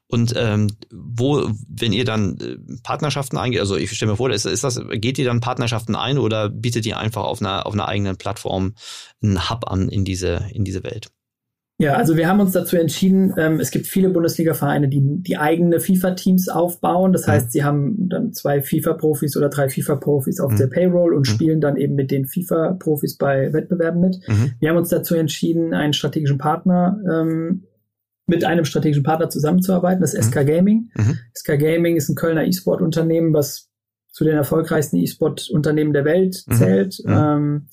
[0.09, 4.45] Und ähm, wo, wenn ihr dann äh, Partnerschaften eingeht, also ich stelle mir vor, ist,
[4.45, 7.87] ist das, geht ihr dann Partnerschaften ein oder bietet ihr einfach auf einer, auf einer
[7.87, 8.75] eigenen Plattform
[9.23, 11.11] einen Hub an in diese, in diese Welt?
[11.79, 15.79] Ja, also wir haben uns dazu entschieden, ähm, es gibt viele Bundesliga-Vereine, die die eigene
[15.79, 17.13] FIFA-Teams aufbauen.
[17.13, 20.57] Das heißt, sie haben dann zwei FIFA-Profis oder drei FIFA-Profis auf mhm.
[20.57, 21.33] der Payroll und mhm.
[21.33, 24.27] spielen dann eben mit den FIFA-Profis bei Wettbewerben mit.
[24.27, 24.53] Mhm.
[24.59, 27.65] Wir haben uns dazu entschieden, einen strategischen Partner ähm,
[28.27, 30.41] mit einem strategischen Partner zusammenzuarbeiten, das ist mhm.
[30.41, 30.91] SK Gaming.
[30.97, 31.19] Mhm.
[31.35, 33.69] SK Gaming ist ein Kölner E-Sport-Unternehmen, was
[34.13, 36.55] zu den erfolgreichsten E-Sport-Unternehmen der Welt mhm.
[36.55, 37.03] zählt.
[37.07, 37.69] Ähm,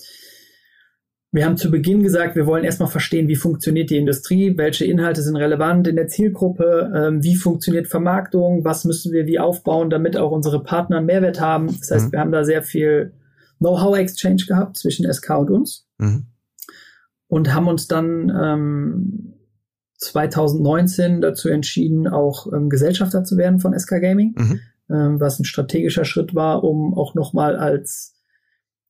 [1.34, 5.24] wir haben zu Beginn gesagt, wir wollen erstmal verstehen, wie funktioniert die Industrie, welche Inhalte
[5.24, 10.16] sind relevant in der Zielgruppe, ähm, wie funktioniert Vermarktung, was müssen wir wie aufbauen, damit
[10.16, 11.68] auch unsere Partner einen Mehrwert haben.
[11.80, 12.12] Das heißt, mhm.
[12.12, 13.14] wir haben da sehr viel
[13.58, 16.28] Know-how-Exchange gehabt zwischen SK und uns mhm.
[17.28, 19.34] und haben uns dann ähm,
[19.98, 24.60] 2019 dazu entschieden, auch ähm, Gesellschafter zu werden von SK Gaming, mhm.
[24.92, 28.13] ähm, was ein strategischer Schritt war, um auch nochmal als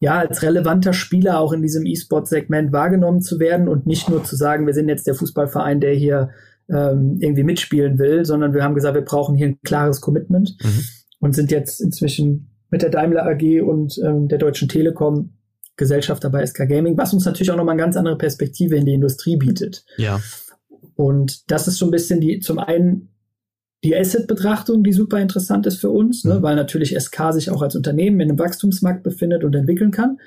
[0.04, 4.36] ja, als relevanter Spieler auch in diesem E-Sport-Segment wahrgenommen zu werden und nicht nur zu
[4.36, 6.32] sagen, wir sind jetzt der Fußballverein, der hier
[6.70, 10.84] ähm, irgendwie mitspielen will, sondern wir haben gesagt, wir brauchen hier ein klares Commitment mhm.
[11.20, 15.38] und sind jetzt inzwischen mit der Daimler AG und ähm, der Deutschen Telekom
[15.78, 18.96] Gesellschafter bei SK Gaming, was uns natürlich auch nochmal eine ganz andere Perspektive in die
[18.96, 19.86] Industrie bietet.
[19.96, 20.20] Ja.
[20.96, 23.13] Und das ist so ein bisschen die, zum einen
[23.84, 26.42] die Asset-Betrachtung, die super interessant ist für uns, ne, mhm.
[26.42, 30.20] weil natürlich SK sich auch als Unternehmen in einem Wachstumsmarkt befindet und entwickeln kann.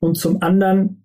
[0.00, 1.04] Und zum anderen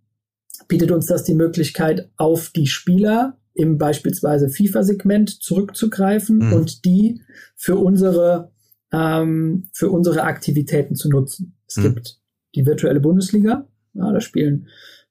[0.68, 6.54] bietet uns das die Möglichkeit, auf die Spieler im beispielsweise FIFA-Segment zurückzugreifen mhm.
[6.54, 7.22] und die
[7.56, 8.52] für unsere,
[8.91, 11.56] ähm, für unsere Aktivitäten zu nutzen.
[11.68, 11.84] Es mhm.
[11.84, 12.20] gibt
[12.56, 14.68] die virtuelle Bundesliga, ja, da spielen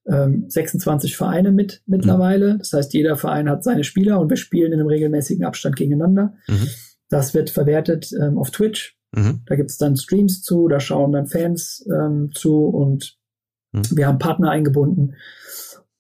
[0.07, 2.55] ähm, 26 Vereine mit mittlerweile.
[2.55, 2.59] Mhm.
[2.59, 6.35] Das heißt, jeder Verein hat seine Spieler und wir spielen in einem regelmäßigen Abstand gegeneinander.
[6.49, 6.69] Mhm.
[7.09, 8.97] Das wird verwertet ähm, auf Twitch.
[9.15, 9.43] Mhm.
[9.47, 13.19] Da gibt es dann Streams zu, da schauen dann Fans ähm, zu und
[13.73, 13.83] mhm.
[13.93, 15.15] wir haben Partner eingebunden.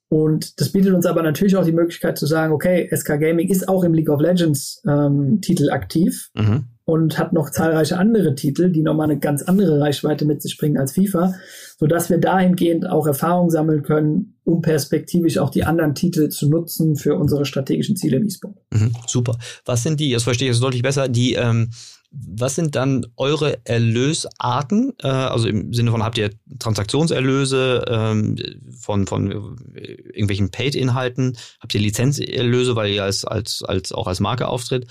[0.09, 3.69] Und das bietet uns aber natürlich auch die Möglichkeit zu sagen, okay, SK Gaming ist
[3.69, 6.31] auch im League of Legends ähm, Titel aktiv.
[6.35, 10.59] Mhm und hat noch zahlreiche andere Titel, die nochmal eine ganz andere Reichweite mit sich
[10.59, 11.35] bringen als FIFA,
[11.79, 16.97] sodass wir dahingehend auch Erfahrung sammeln können, um perspektivisch auch die anderen Titel zu nutzen
[16.97, 18.57] für unsere strategischen Ziele im E-Sport.
[18.73, 19.39] Mhm, super.
[19.65, 21.71] Was sind die, das verstehe ich jetzt deutlich besser, die, ähm,
[22.11, 24.93] was sind dann eure Erlösarten?
[25.03, 28.37] Äh, also im Sinne von, habt ihr Transaktionserlöse ähm,
[28.79, 31.39] von, von irgendwelchen Paid-Inhalten?
[31.61, 34.87] Habt ihr Lizenzerlöse, weil ihr als, als, als auch als Marke auftritt?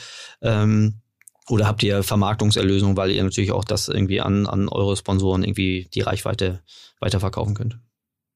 [1.52, 5.90] Oder habt ihr Vermarktungserlösungen, weil ihr natürlich auch das irgendwie an, an eure Sponsoren irgendwie
[5.94, 6.62] die Reichweite
[7.02, 7.78] weiterverkaufen könnt?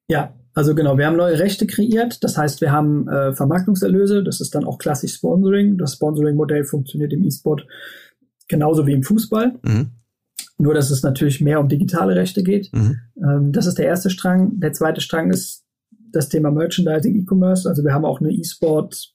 [0.09, 2.23] Ja, also genau, wir haben neue Rechte kreiert.
[2.25, 4.21] Das heißt, wir haben äh, Vermarktungserlöse.
[4.21, 5.77] Das ist dann auch klassisch Sponsoring.
[5.77, 7.65] Das Sponsoring-Modell funktioniert im E-Sport
[8.49, 9.59] genauso wie im Fußball.
[9.63, 9.91] Mhm.
[10.57, 12.71] Nur, dass es natürlich mehr um digitale Rechte geht.
[12.73, 12.99] Mhm.
[13.17, 14.59] Ähm, das ist der erste Strang.
[14.59, 15.63] Der zweite Strang ist
[16.11, 17.67] das Thema Merchandising, E-Commerce.
[17.67, 19.14] Also wir haben auch eine E-Sport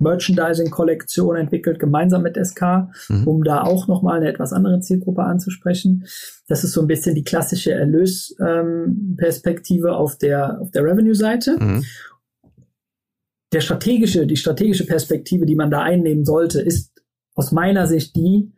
[0.00, 3.26] Merchandising-Kollektion entwickelt, gemeinsam mit SK, mhm.
[3.26, 6.06] um da auch nochmal eine etwas andere Zielgruppe anzusprechen.
[6.48, 11.56] Das ist so ein bisschen die klassische Erlösperspektive ähm, auf der, auf der Revenue-Seite.
[11.60, 11.84] Mhm.
[13.52, 17.02] Der strategische, die strategische Perspektive, die man da einnehmen sollte, ist
[17.34, 18.52] aus meiner Sicht die,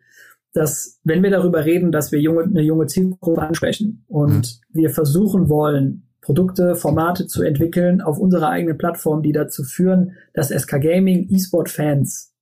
[0.52, 4.80] dass wenn wir darüber reden, dass wir junge, eine junge Zielgruppe ansprechen und mhm.
[4.80, 10.50] wir versuchen wollen, Produkte, Formate zu entwickeln auf unserer eigenen Plattform, die dazu führen, dass
[10.50, 12.32] SK Gaming E-Sport-Fans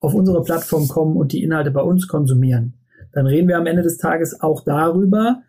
[0.00, 2.74] auf unsere Plattform kommen und die Inhalte bei uns konsumieren.
[3.12, 5.42] Dann reden wir am Ende des Tages auch darüber,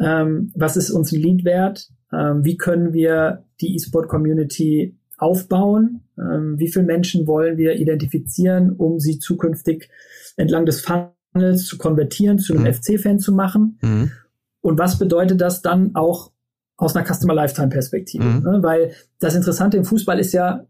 [0.00, 6.58] ähm, was ist uns ein Lead wert, ähm, wie können wir die E-Sport-Community aufbauen, ähm,
[6.58, 9.88] wie viele Menschen wollen wir identifizieren, um sie zukünftig
[10.36, 12.74] entlang des Funnels zu konvertieren, zu einem mhm.
[12.74, 13.78] FC-Fan zu machen.
[13.82, 14.12] Mhm.
[14.60, 16.32] Und was bedeutet das dann auch
[16.76, 18.24] aus einer Customer Lifetime Perspektive.
[18.24, 18.42] Mhm.
[18.42, 18.58] Ne?
[18.62, 20.66] Weil das Interessante im Fußball ist ja,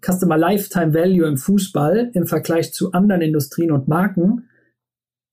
[0.00, 4.48] Customer Lifetime Value im Fußball im Vergleich zu anderen Industrien und Marken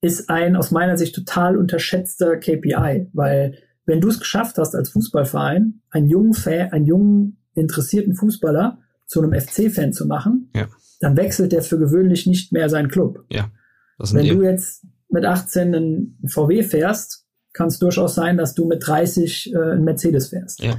[0.00, 4.90] ist ein aus meiner Sicht total unterschätzter KPI, weil wenn du es geschafft hast als
[4.90, 10.66] Fußballverein, einen jungen Fan, einen jungen interessierten Fußballer zu einem FC-Fan zu machen, ja.
[11.00, 13.24] dann wechselt der für gewöhnlich nicht mehr seinen Club.
[13.30, 13.50] Ja.
[13.98, 17.25] Wenn du jetzt mit 18 einen VW fährst,
[17.56, 20.62] kann es durchaus sein, dass du mit 30 äh, ein Mercedes fährst.
[20.62, 20.74] Ja.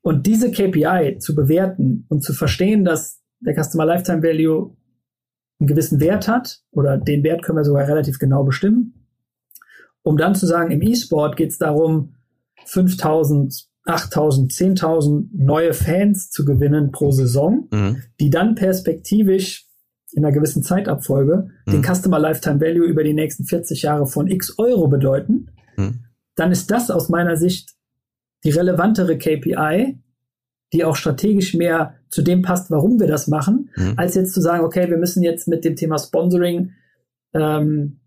[0.00, 4.76] Und diese KPI zu bewerten und zu verstehen, dass der Customer Lifetime Value
[5.58, 9.06] einen gewissen Wert hat, oder den Wert können wir sogar relativ genau bestimmen,
[10.02, 12.14] um dann zu sagen, im E-Sport geht es darum,
[12.64, 18.02] 5000, 8000, 10.000 neue Fans zu gewinnen pro Saison, mhm.
[18.20, 19.66] die dann perspektivisch
[20.12, 21.72] in einer gewissen Zeitabfolge mhm.
[21.72, 26.04] den Customer Lifetime Value über die nächsten 40 Jahre von x Euro bedeuten hm.
[26.34, 27.74] dann ist das aus meiner Sicht
[28.44, 29.98] die relevantere KPI,
[30.72, 33.94] die auch strategisch mehr zu dem passt, warum wir das machen, mhm.
[33.96, 36.72] als jetzt zu sagen, okay, wir müssen jetzt mit dem Thema Sponsoring
[37.34, 38.00] ähm,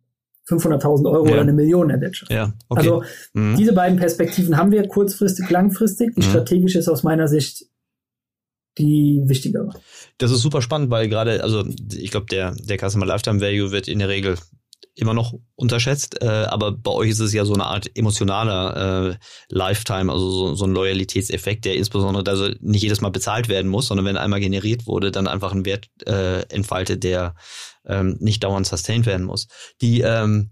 [0.48, 1.34] 500.000 Euro ja.
[1.34, 2.36] oder eine Million erwirtschaften.
[2.36, 2.80] Ja, okay.
[2.80, 3.04] Also
[3.34, 3.56] mhm.
[3.58, 6.16] diese beiden Perspektiven haben wir kurzfristig, langfristig.
[6.16, 6.30] Die mhm.
[6.30, 7.66] strategische ist aus meiner Sicht
[8.78, 9.70] die wichtigere.
[10.18, 13.88] Das ist super spannend, weil gerade, also ich glaube, der, der Customer Lifetime Value wird
[13.88, 14.38] in der Regel
[14.96, 19.16] immer noch unterschätzt, äh, aber bei euch ist es ja so eine Art emotionaler äh,
[19.50, 23.88] Lifetime, also so, so ein Loyalitätseffekt, der insbesondere also nicht jedes Mal bezahlt werden muss,
[23.88, 27.36] sondern wenn einmal generiert wurde, dann einfach einen Wert äh, entfaltet, der
[27.86, 29.48] ähm, nicht dauernd sustained werden muss.
[29.82, 30.52] Die ähm,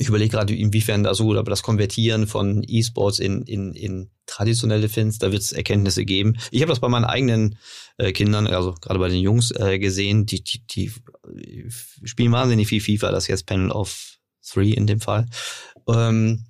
[0.00, 4.88] ich überlege gerade, inwiefern da so, aber das Konvertieren von E-Sports in, in, in traditionelle
[4.88, 6.38] Fins, da wird es Erkenntnisse geben.
[6.50, 7.58] Ich habe das bei meinen eigenen
[7.98, 10.90] äh, Kindern, also gerade bei den Jungs, äh, gesehen, die, die, die
[12.02, 15.26] spielen wahnsinnig viel FIFA, das jetzt Panel of Three in dem Fall.
[15.94, 16.44] Ähm,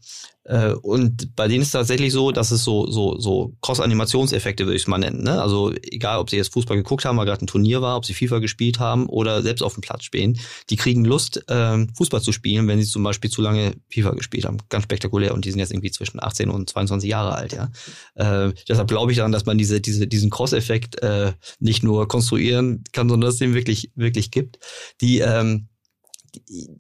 [0.51, 4.77] äh, und bei denen ist es tatsächlich so, dass es so, so, so Cross-Animationseffekte, würde
[4.77, 5.23] ich es mal nennen.
[5.23, 5.41] Ne?
[5.41, 8.15] Also egal, ob sie jetzt Fußball geguckt haben, weil gerade ein Turnier war, ob sie
[8.15, 12.33] FIFA gespielt haben oder selbst auf dem Platz spielen, die kriegen Lust, ähm, Fußball zu
[12.33, 14.59] spielen, wenn sie zum Beispiel zu lange FIFA gespielt haben.
[14.71, 15.35] Ganz spektakulär.
[15.35, 17.71] Und die sind jetzt irgendwie zwischen 18 und 22 Jahre alt, ja.
[18.15, 22.83] Äh, deshalb glaube ich daran, dass man diese, diese, diesen Cross-Effekt äh, nicht nur konstruieren
[22.93, 24.59] kann, sondern dass es den wirklich, wirklich gibt.
[25.01, 25.69] Die ähm,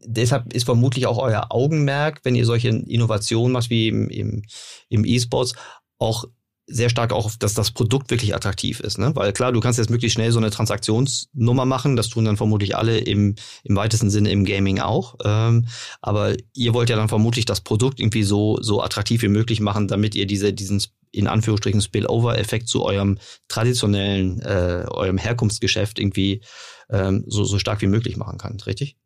[0.05, 4.43] deshalb ist vermutlich auch euer Augenmerk, wenn ihr solche Innovationen macht wie im, im,
[4.89, 5.55] im E-Sports,
[5.99, 6.25] auch
[6.71, 8.99] sehr stark auch, dass das Produkt wirklich attraktiv ist.
[8.99, 9.15] Ne?
[9.15, 11.97] Weil klar, du kannst jetzt möglichst schnell so eine Transaktionsnummer machen.
[11.97, 13.35] Das tun dann vermutlich alle im,
[13.65, 15.17] im weitesten Sinne im Gaming auch.
[15.25, 15.67] Ähm,
[16.01, 19.89] aber ihr wollt ja dann vermutlich das Produkt irgendwie so, so attraktiv wie möglich machen,
[19.89, 20.81] damit ihr diese, diesen
[21.13, 26.43] in Anführungsstrichen Spillover-Effekt zu eurem traditionellen, äh, eurem Herkunftsgeschäft irgendwie
[26.89, 28.59] ähm, so, so stark wie möglich machen kann.
[28.61, 28.97] Richtig?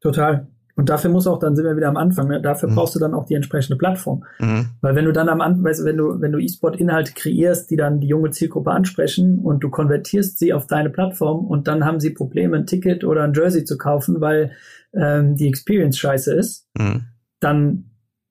[0.00, 0.46] Total.
[0.78, 2.40] Und dafür muss auch, dann sind wir wieder am Anfang, ne?
[2.40, 2.76] dafür mhm.
[2.76, 4.24] brauchst du dann auch die entsprechende Plattform.
[4.38, 4.66] Mhm.
[4.80, 7.76] Weil wenn du dann am Anfang, weißt du, wenn du, wenn du E-Sport-Inhalte kreierst, die
[7.76, 11.98] dann die junge Zielgruppe ansprechen und du konvertierst sie auf deine Plattform und dann haben
[11.98, 14.52] sie Probleme, ein Ticket oder ein Jersey zu kaufen, weil
[14.94, 17.06] ähm, die Experience scheiße ist, mhm.
[17.40, 17.87] dann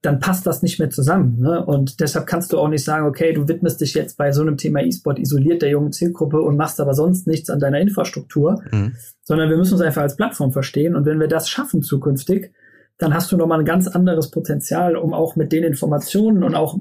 [0.07, 1.37] dann passt das nicht mehr zusammen.
[1.41, 1.65] Ne?
[1.65, 4.55] Und deshalb kannst du auch nicht sagen, okay, du widmest dich jetzt bei so einem
[4.55, 8.95] Thema E-Sport isoliert der jungen Zielgruppe und machst aber sonst nichts an deiner Infrastruktur, mhm.
[9.23, 10.95] sondern wir müssen uns einfach als Plattform verstehen.
[10.95, 12.53] Und wenn wir das schaffen zukünftig,
[12.97, 16.79] dann hast du nochmal ein ganz anderes Potenzial, um auch mit den Informationen und auch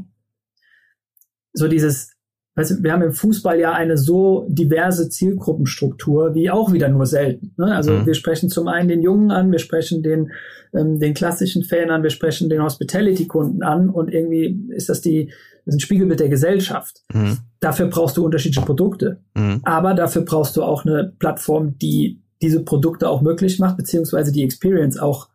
[1.52, 2.12] so dieses
[2.56, 7.52] du, wir haben im Fußball ja eine so diverse Zielgruppenstruktur wie auch wieder nur selten.
[7.56, 7.74] Ne?
[7.74, 8.06] Also mhm.
[8.06, 10.32] wir sprechen zum einen den Jungen an, wir sprechen den,
[10.74, 15.26] ähm, den klassischen Fan an, wir sprechen den Hospitality-Kunden an und irgendwie ist das die,
[15.66, 17.02] das ist ein Spiegelbild der Gesellschaft.
[17.12, 17.38] Mhm.
[17.60, 19.20] Dafür brauchst du unterschiedliche Produkte.
[19.34, 19.60] Mhm.
[19.64, 24.44] Aber dafür brauchst du auch eine Plattform, die diese Produkte auch möglich macht, beziehungsweise die
[24.44, 25.28] Experience auch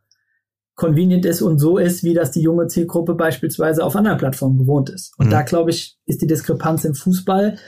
[0.82, 4.90] convenient ist und so ist, wie das die junge Zielgruppe beispielsweise auf anderen Plattformen gewohnt
[4.90, 5.14] ist.
[5.20, 5.30] Und mhm.
[5.30, 7.60] da, glaube ich, ist die Diskrepanz im Fußball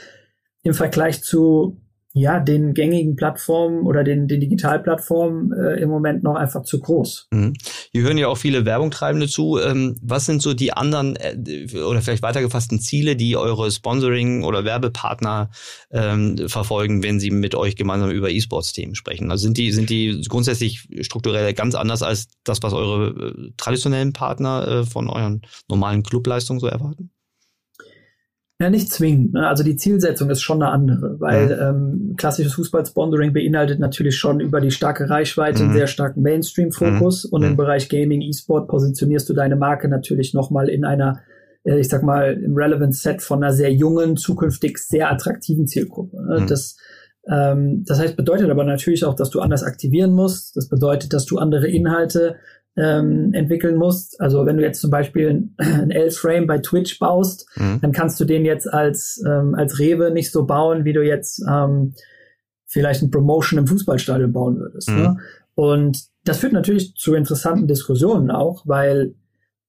[0.63, 1.77] im Vergleich zu
[2.15, 7.27] ja, den gängigen Plattformen oder den, den Digitalplattformen äh, im Moment noch einfach zu groß.
[7.31, 7.53] Mhm.
[7.91, 9.57] Hier hören ja auch viele Werbungtreibende zu.
[9.59, 14.63] Ähm, was sind so die anderen äh, oder vielleicht weitergefassten Ziele, die eure Sponsoring- oder
[14.63, 15.49] Werbepartner
[15.91, 19.31] ähm, verfolgen, wenn sie mit euch gemeinsam über E-Sports-Themen sprechen?
[19.31, 24.13] Also sind die, sind die grundsätzlich strukturell ganz anders als das, was eure äh, traditionellen
[24.13, 27.09] Partner äh, von euren normalen Clubleistungen so erwarten?
[28.63, 29.33] Ja, nicht zwingend.
[29.33, 29.45] Ne?
[29.45, 32.07] Also die Zielsetzung ist schon eine andere, weil mhm.
[32.07, 35.69] ähm, klassisches Fußball-Sponsoring beinhaltet natürlich schon über die starke Reichweite mhm.
[35.69, 37.29] einen sehr starken Mainstream-Fokus mhm.
[37.33, 37.57] und im mhm.
[37.57, 41.19] Bereich Gaming, E-Sport positionierst du deine Marke natürlich nochmal in einer,
[41.65, 46.23] äh, ich sag mal, im Relevant Set von einer sehr jungen, zukünftig sehr attraktiven Zielgruppe.
[46.25, 46.39] Ne?
[46.39, 46.47] Mhm.
[46.47, 46.77] Das
[47.29, 50.55] ähm, das heißt, bedeutet aber natürlich auch, dass du anders aktivieren musst.
[50.55, 52.37] Das bedeutet, dass du andere Inhalte
[52.75, 54.19] ähm, entwickeln musst.
[54.19, 57.79] Also wenn du jetzt zum Beispiel ein L-Frame bei Twitch baust, mhm.
[57.81, 61.43] dann kannst du den jetzt als, ähm, als Rewe nicht so bauen, wie du jetzt
[61.47, 61.93] ähm,
[62.65, 64.89] vielleicht ein Promotion im Fußballstadion bauen würdest.
[64.89, 64.95] Mhm.
[64.95, 65.17] Ne?
[65.55, 69.13] Und das führt natürlich zu interessanten Diskussionen auch, weil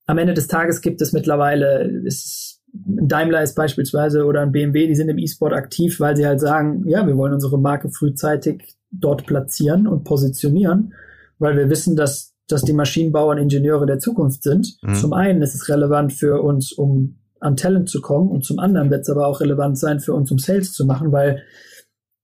[0.06, 4.86] am Ende des Tages gibt es mittlerweile, ist, ein Daimler ist beispielsweise oder ein BMW,
[4.86, 8.76] die sind im E-Sport aktiv, weil sie halt sagen, ja, wir wollen unsere Marke frühzeitig
[8.90, 10.94] dort platzieren und positionieren,
[11.38, 14.76] weil wir wissen, dass dass die Maschinenbauer Ingenieure der Zukunft sind.
[14.82, 14.94] Mhm.
[14.94, 18.90] Zum einen ist es relevant für uns, um an Talent zu kommen und zum anderen
[18.90, 21.42] wird es aber auch relevant sein für uns, um Sales zu machen, weil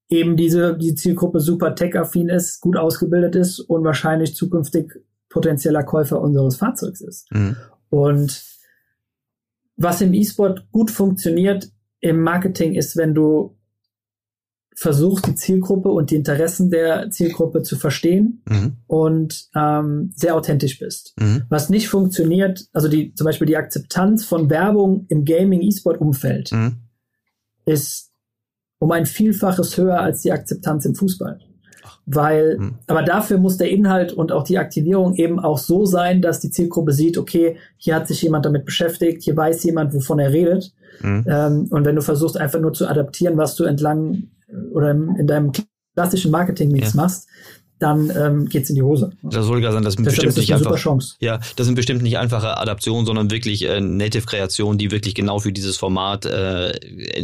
[0.08, 4.94] eben diese die Zielgruppe super tech-affin ist, gut ausgebildet ist und wahrscheinlich zukünftig
[5.28, 7.30] potenzieller Käufer unseres Fahrzeugs ist.
[7.32, 7.56] Mhm.
[7.90, 8.42] Und
[9.76, 13.56] was im E-Sport gut funktioniert im Marketing ist, wenn du
[14.80, 18.78] versuchst, die Zielgruppe und die Interessen der Zielgruppe zu verstehen mhm.
[18.86, 21.12] und ähm, sehr authentisch bist.
[21.20, 21.42] Mhm.
[21.50, 26.76] Was nicht funktioniert, also die zum Beispiel die Akzeptanz von Werbung im Gaming-E-Sport-Umfeld mhm.
[27.66, 28.10] ist
[28.78, 31.38] um ein Vielfaches höher als die Akzeptanz im Fußball.
[32.06, 32.78] Weil, mhm.
[32.86, 36.50] aber dafür muss der Inhalt und auch die Aktivierung eben auch so sein, dass die
[36.50, 40.72] Zielgruppe sieht, okay, hier hat sich jemand damit beschäftigt, hier weiß jemand, wovon er redet.
[41.02, 41.24] Mhm.
[41.28, 44.30] Ähm, und wenn du versuchst, einfach nur zu adaptieren, was du entlang
[44.72, 45.53] oder in deinem
[45.94, 47.03] klassischen Marketing-Mix ja.
[47.03, 47.28] machst,
[47.80, 49.12] dann ähm, geht es in die Hose.
[49.22, 50.76] Das soll gar sein, das sind Deshalb bestimmt nicht einfach.
[50.76, 51.16] Chance.
[51.20, 55.50] Ja, das sind bestimmt nicht einfache Adaptionen, sondern wirklich äh, Native-Kreationen, die wirklich genau für
[55.50, 56.72] dieses Format äh,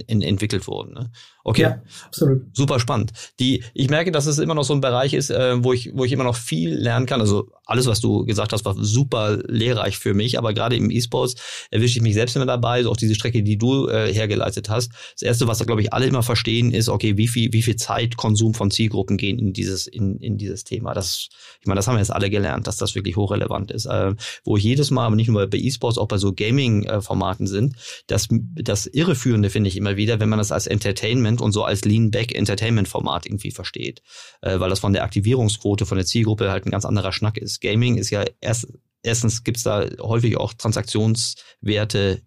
[0.07, 0.95] in, entwickelt wurden.
[0.95, 1.11] Ne?
[1.49, 1.63] Okay.
[1.63, 2.43] Ja, absolut.
[2.55, 3.13] Super spannend.
[3.39, 6.05] Die, ich merke, dass es immer noch so ein Bereich ist, äh, wo ich, wo
[6.05, 7.21] ich immer noch viel lernen kann.
[7.21, 10.39] Also alles, was du gesagt hast, war super lehrreich für mich.
[10.39, 11.37] Aber gerade im E-Sports
[11.71, 12.83] erwische ich mich selbst immer dabei.
[12.83, 14.91] So auch diese Strecke, die du äh, hergeleitet hast.
[15.13, 17.77] Das erste, was da glaube ich alle immer verstehen, ist okay, wie viel, wie viel
[17.77, 20.95] Zeit Konsum von Zielgruppen gehen in dieses, in, in dieses Thema.
[20.95, 21.29] Das,
[21.61, 23.87] ich meine, das haben wir jetzt alle gelernt, dass das wirklich hochrelevant ist.
[23.87, 27.77] Äh, wo ich jedes Mal, aber nicht nur bei E-Sports, auch bei so Gaming-Formaten sind,
[28.07, 31.85] das, das Irreführende finde ich immer wieder, wenn man das als Entertainment und so als
[31.85, 34.03] Lean-Back-Entertainment-Format irgendwie versteht.
[34.41, 37.61] Äh, weil das von der Aktivierungsquote, von der Zielgruppe halt ein ganz anderer Schnack ist.
[37.61, 38.69] Gaming ist ja erst,
[39.03, 42.23] erstens gibt's da häufig auch Transaktionswerte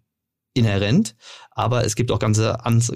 [0.53, 1.15] inhärent,
[1.51, 2.41] aber es gibt auch ganz,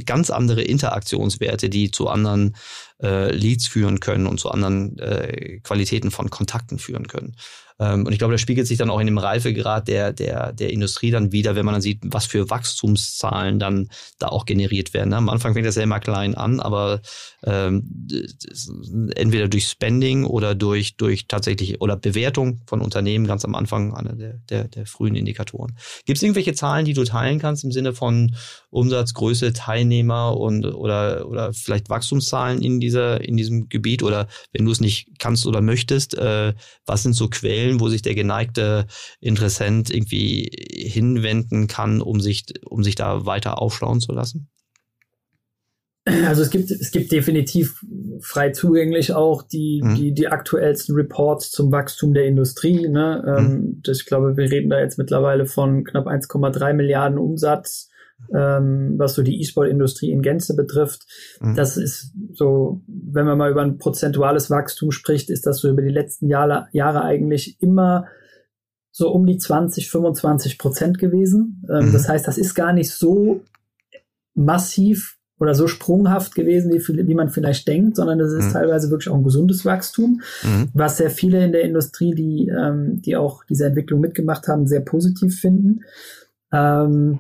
[0.06, 2.56] ganz andere Interaktionswerte, die zu anderen
[3.02, 7.36] äh, Leads führen können und zu anderen äh, Qualitäten von Kontakten führen können.
[7.84, 10.72] Ähm, und ich glaube, das spiegelt sich dann auch in dem Reifegrad der, der, der
[10.72, 15.14] Industrie dann wieder, wenn man dann sieht, was für Wachstumszahlen dann da auch generiert werden.
[15.14, 17.02] Am Anfang fängt das ja immer klein an, aber
[17.44, 18.08] ähm,
[19.16, 24.14] entweder durch Spending oder durch, durch tatsächlich oder Bewertung von Unternehmen ganz am Anfang einer
[24.14, 25.76] der, der, der frühen Indikatoren.
[26.06, 28.36] Gibt es irgendwelche Zahlen, die du teilen kannst im Sinne von
[28.70, 34.04] Umsatzgröße, Teilnehmer und oder, oder vielleicht Wachstumszahlen in dieser, in diesem Gebiet?
[34.04, 36.54] Oder wenn du es nicht kannst oder möchtest, äh,
[36.86, 37.73] was sind so Quellen?
[37.74, 38.86] Stellen, wo sich der geneigte
[39.20, 44.50] Interessent irgendwie hinwenden kann, um sich, um sich da weiter aufschlauen zu lassen?
[46.06, 47.82] Also es gibt, es gibt definitiv
[48.20, 49.96] frei zugänglich auch die, mhm.
[49.96, 52.90] die, die aktuellsten Reports zum Wachstum der Industrie.
[52.90, 53.24] Ne?
[53.26, 53.82] Ähm, mhm.
[53.84, 57.90] das, ich glaube, wir reden da jetzt mittlerweile von knapp 1,3 Milliarden Umsatz,
[58.36, 61.06] ähm, was so die E-Sport-Industrie in Gänze betrifft.
[61.42, 61.56] Mhm.
[61.56, 65.82] Das ist so, wenn man mal über ein prozentuales Wachstum spricht, ist das so über
[65.82, 68.06] die letzten Jahre, Jahre eigentlich immer
[68.92, 71.64] so um die 20, 25 Prozent gewesen.
[71.70, 71.94] Ähm, mhm.
[71.94, 73.42] Das heißt, das ist gar nicht so
[74.36, 78.52] massiv oder so sprunghaft gewesen, wie, viel, wie man vielleicht denkt, sondern das ist mhm.
[78.54, 80.70] teilweise wirklich auch ein gesundes Wachstum, mhm.
[80.74, 84.82] was sehr viele in der Industrie, die, ähm, die auch diese Entwicklung mitgemacht haben, sehr
[84.82, 85.82] positiv finden.
[86.52, 87.20] Ähm,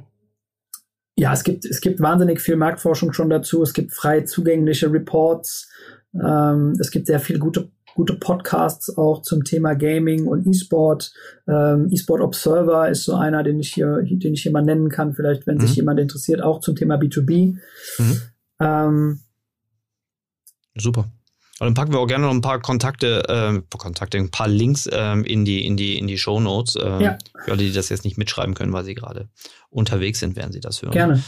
[1.15, 3.61] ja, es gibt, es gibt wahnsinnig viel Marktforschung schon dazu.
[3.61, 5.69] Es gibt frei zugängliche Reports.
[6.13, 11.13] Ähm, es gibt sehr viele gute, gute Podcasts auch zum Thema Gaming und E-Sport.
[11.47, 15.13] Ähm, E-Sport Observer ist so einer, den ich hier, den ich hier mal nennen kann,
[15.13, 15.61] vielleicht, wenn mhm.
[15.61, 17.57] sich jemand interessiert, auch zum Thema B2B.
[17.99, 18.21] Mhm.
[18.59, 19.19] Ähm,
[20.75, 21.11] Super.
[21.59, 24.89] Und dann packen wir auch gerne noch ein paar Kontakte, äh, Kontakte, ein paar Links
[24.91, 26.75] ähm, in die in die in die Show Notes.
[26.81, 27.17] Ähm, ja.
[27.45, 29.29] Für alle, die das jetzt nicht mitschreiben können, weil sie gerade
[29.69, 30.91] unterwegs sind, werden sie das hören.
[30.91, 31.23] Gerne.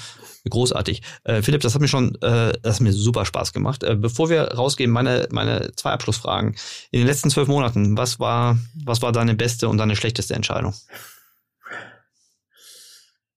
[0.49, 1.01] Großartig.
[1.23, 3.83] Äh, Philipp, das hat mir schon, äh, das hat mir super Spaß gemacht.
[3.83, 6.55] Äh, bevor wir rausgehen, meine meine zwei Abschlussfragen.
[6.91, 10.73] In den letzten zwölf Monaten, was war was war deine beste und deine schlechteste Entscheidung?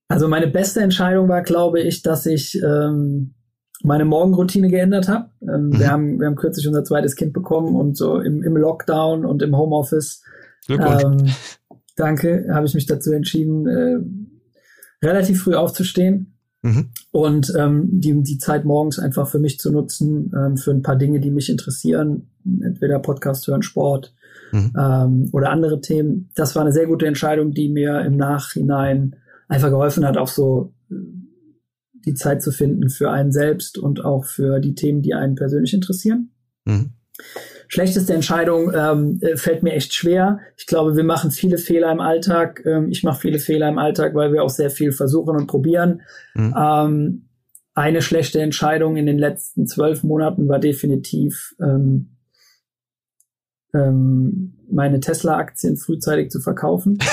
[0.09, 3.35] Also meine beste Entscheidung war, glaube ich, dass ich ähm,
[3.83, 5.31] meine Morgenroutine geändert habe.
[5.43, 5.79] Ähm, mhm.
[5.79, 9.43] wir, haben, wir haben kürzlich unser zweites Kind bekommen und so im, im Lockdown und
[9.43, 10.23] im Homeoffice.
[10.69, 11.27] Ähm,
[11.97, 16.91] danke, habe ich mich dazu entschieden, äh, relativ früh aufzustehen mhm.
[17.13, 20.97] und ähm, die, die Zeit morgens einfach für mich zu nutzen, ähm, für ein paar
[20.97, 24.15] Dinge, die mich interessieren, entweder Podcast hören, Sport
[24.53, 24.73] mhm.
[24.79, 26.31] ähm, oder andere Themen.
[26.35, 29.17] Das war eine sehr gute Entscheidung, die mir im Nachhinein
[29.49, 30.75] einfach geholfen hat, auch so
[32.05, 35.75] die Zeit zu finden für einen selbst und auch für die Themen, die einen persönlich
[35.75, 36.31] interessieren.
[36.65, 36.91] Mhm.
[37.69, 40.41] Schlechteste Entscheidung ähm, äh, fällt mir echt schwer.
[40.57, 42.63] Ich glaube, wir machen viele Fehler im Alltag.
[42.65, 46.01] Ähm, ich mache viele Fehler im Alltag, weil wir auch sehr viel versuchen und probieren.
[46.35, 46.55] Mhm.
[46.57, 47.29] Ähm,
[47.75, 52.18] eine schlechte Entscheidung in den letzten zwölf Monaten war definitiv ähm,
[53.75, 56.99] ähm, meine Tesla-Aktien frühzeitig zu verkaufen.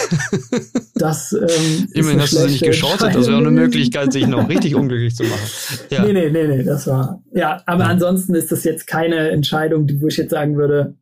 [0.98, 4.48] Das ähm, Immerhin hast du sie nicht geschortet, das wäre auch eine Möglichkeit, sich noch
[4.48, 5.50] richtig unglücklich zu machen.
[5.90, 6.06] Ja.
[6.06, 7.22] Nee, nee, nee, nee, das war.
[7.34, 7.90] Ja, aber ja.
[7.90, 10.96] ansonsten ist das jetzt keine Entscheidung, wo ich jetzt sagen würde,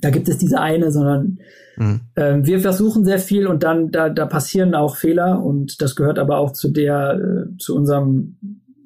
[0.00, 1.38] da gibt es diese eine, sondern
[1.76, 2.00] mhm.
[2.16, 6.18] ähm, wir versuchen sehr viel und dann da, da passieren auch Fehler und das gehört
[6.18, 8.38] aber auch zu der, äh, zu unserem,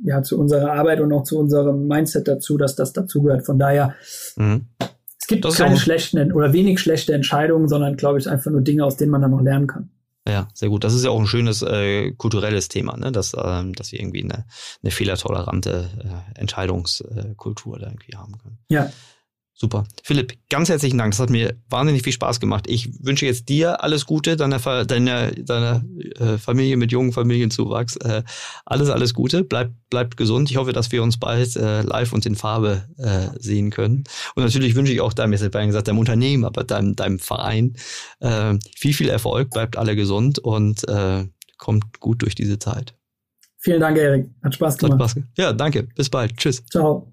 [0.03, 3.47] ja, zu unserer Arbeit und auch zu unserem Mindset dazu, dass das dazugehört.
[3.47, 3.95] Von daher
[4.37, 4.66] mhm
[5.27, 8.85] es gibt das keine schlechten oder wenig schlechte Entscheidungen, sondern glaube ich einfach nur Dinge,
[8.85, 9.91] aus denen man dann noch lernen kann.
[10.29, 10.85] Ja, sehr gut.
[10.85, 13.11] Das ist ja auch ein schönes äh, kulturelles Thema, ne?
[13.11, 14.45] dass, ähm, dass wir irgendwie eine,
[14.85, 18.59] eine fehlertolerante äh, Entscheidungskultur da irgendwie haben können.
[18.68, 18.89] Ja.
[19.59, 19.84] Super.
[20.02, 21.12] Philipp, ganz herzlichen Dank.
[21.12, 22.66] Das hat mir wahnsinnig viel Spaß gemacht.
[22.68, 25.82] Ich wünsche jetzt dir alles Gute, deiner, deiner, deiner
[26.16, 27.96] äh, Familie mit jungen Familienzuwachs.
[27.96, 28.22] Äh,
[28.66, 29.44] alles, alles Gute.
[29.44, 30.50] Bleib, bleib gesund.
[30.50, 32.84] Ich hoffe, dass wir uns bald äh, live und in Farbe
[33.38, 34.04] sehen können.
[34.34, 37.74] Und natürlich wünsche ich auch deinem, jetzt ich gesagt, deinem Unternehmen, aber deinem, deinem Verein
[38.74, 39.50] viel, viel Erfolg.
[39.50, 40.84] Bleibt alle gesund und
[41.59, 42.94] kommt gut durch diese Zeit.
[43.59, 44.30] Vielen Dank, Erik.
[44.42, 45.00] Hat Spaß gemacht.
[45.00, 45.24] Hat Spaß.
[45.36, 45.84] Ja, danke.
[45.94, 46.36] Bis bald.
[46.36, 46.64] Tschüss.
[46.70, 47.12] Ciao.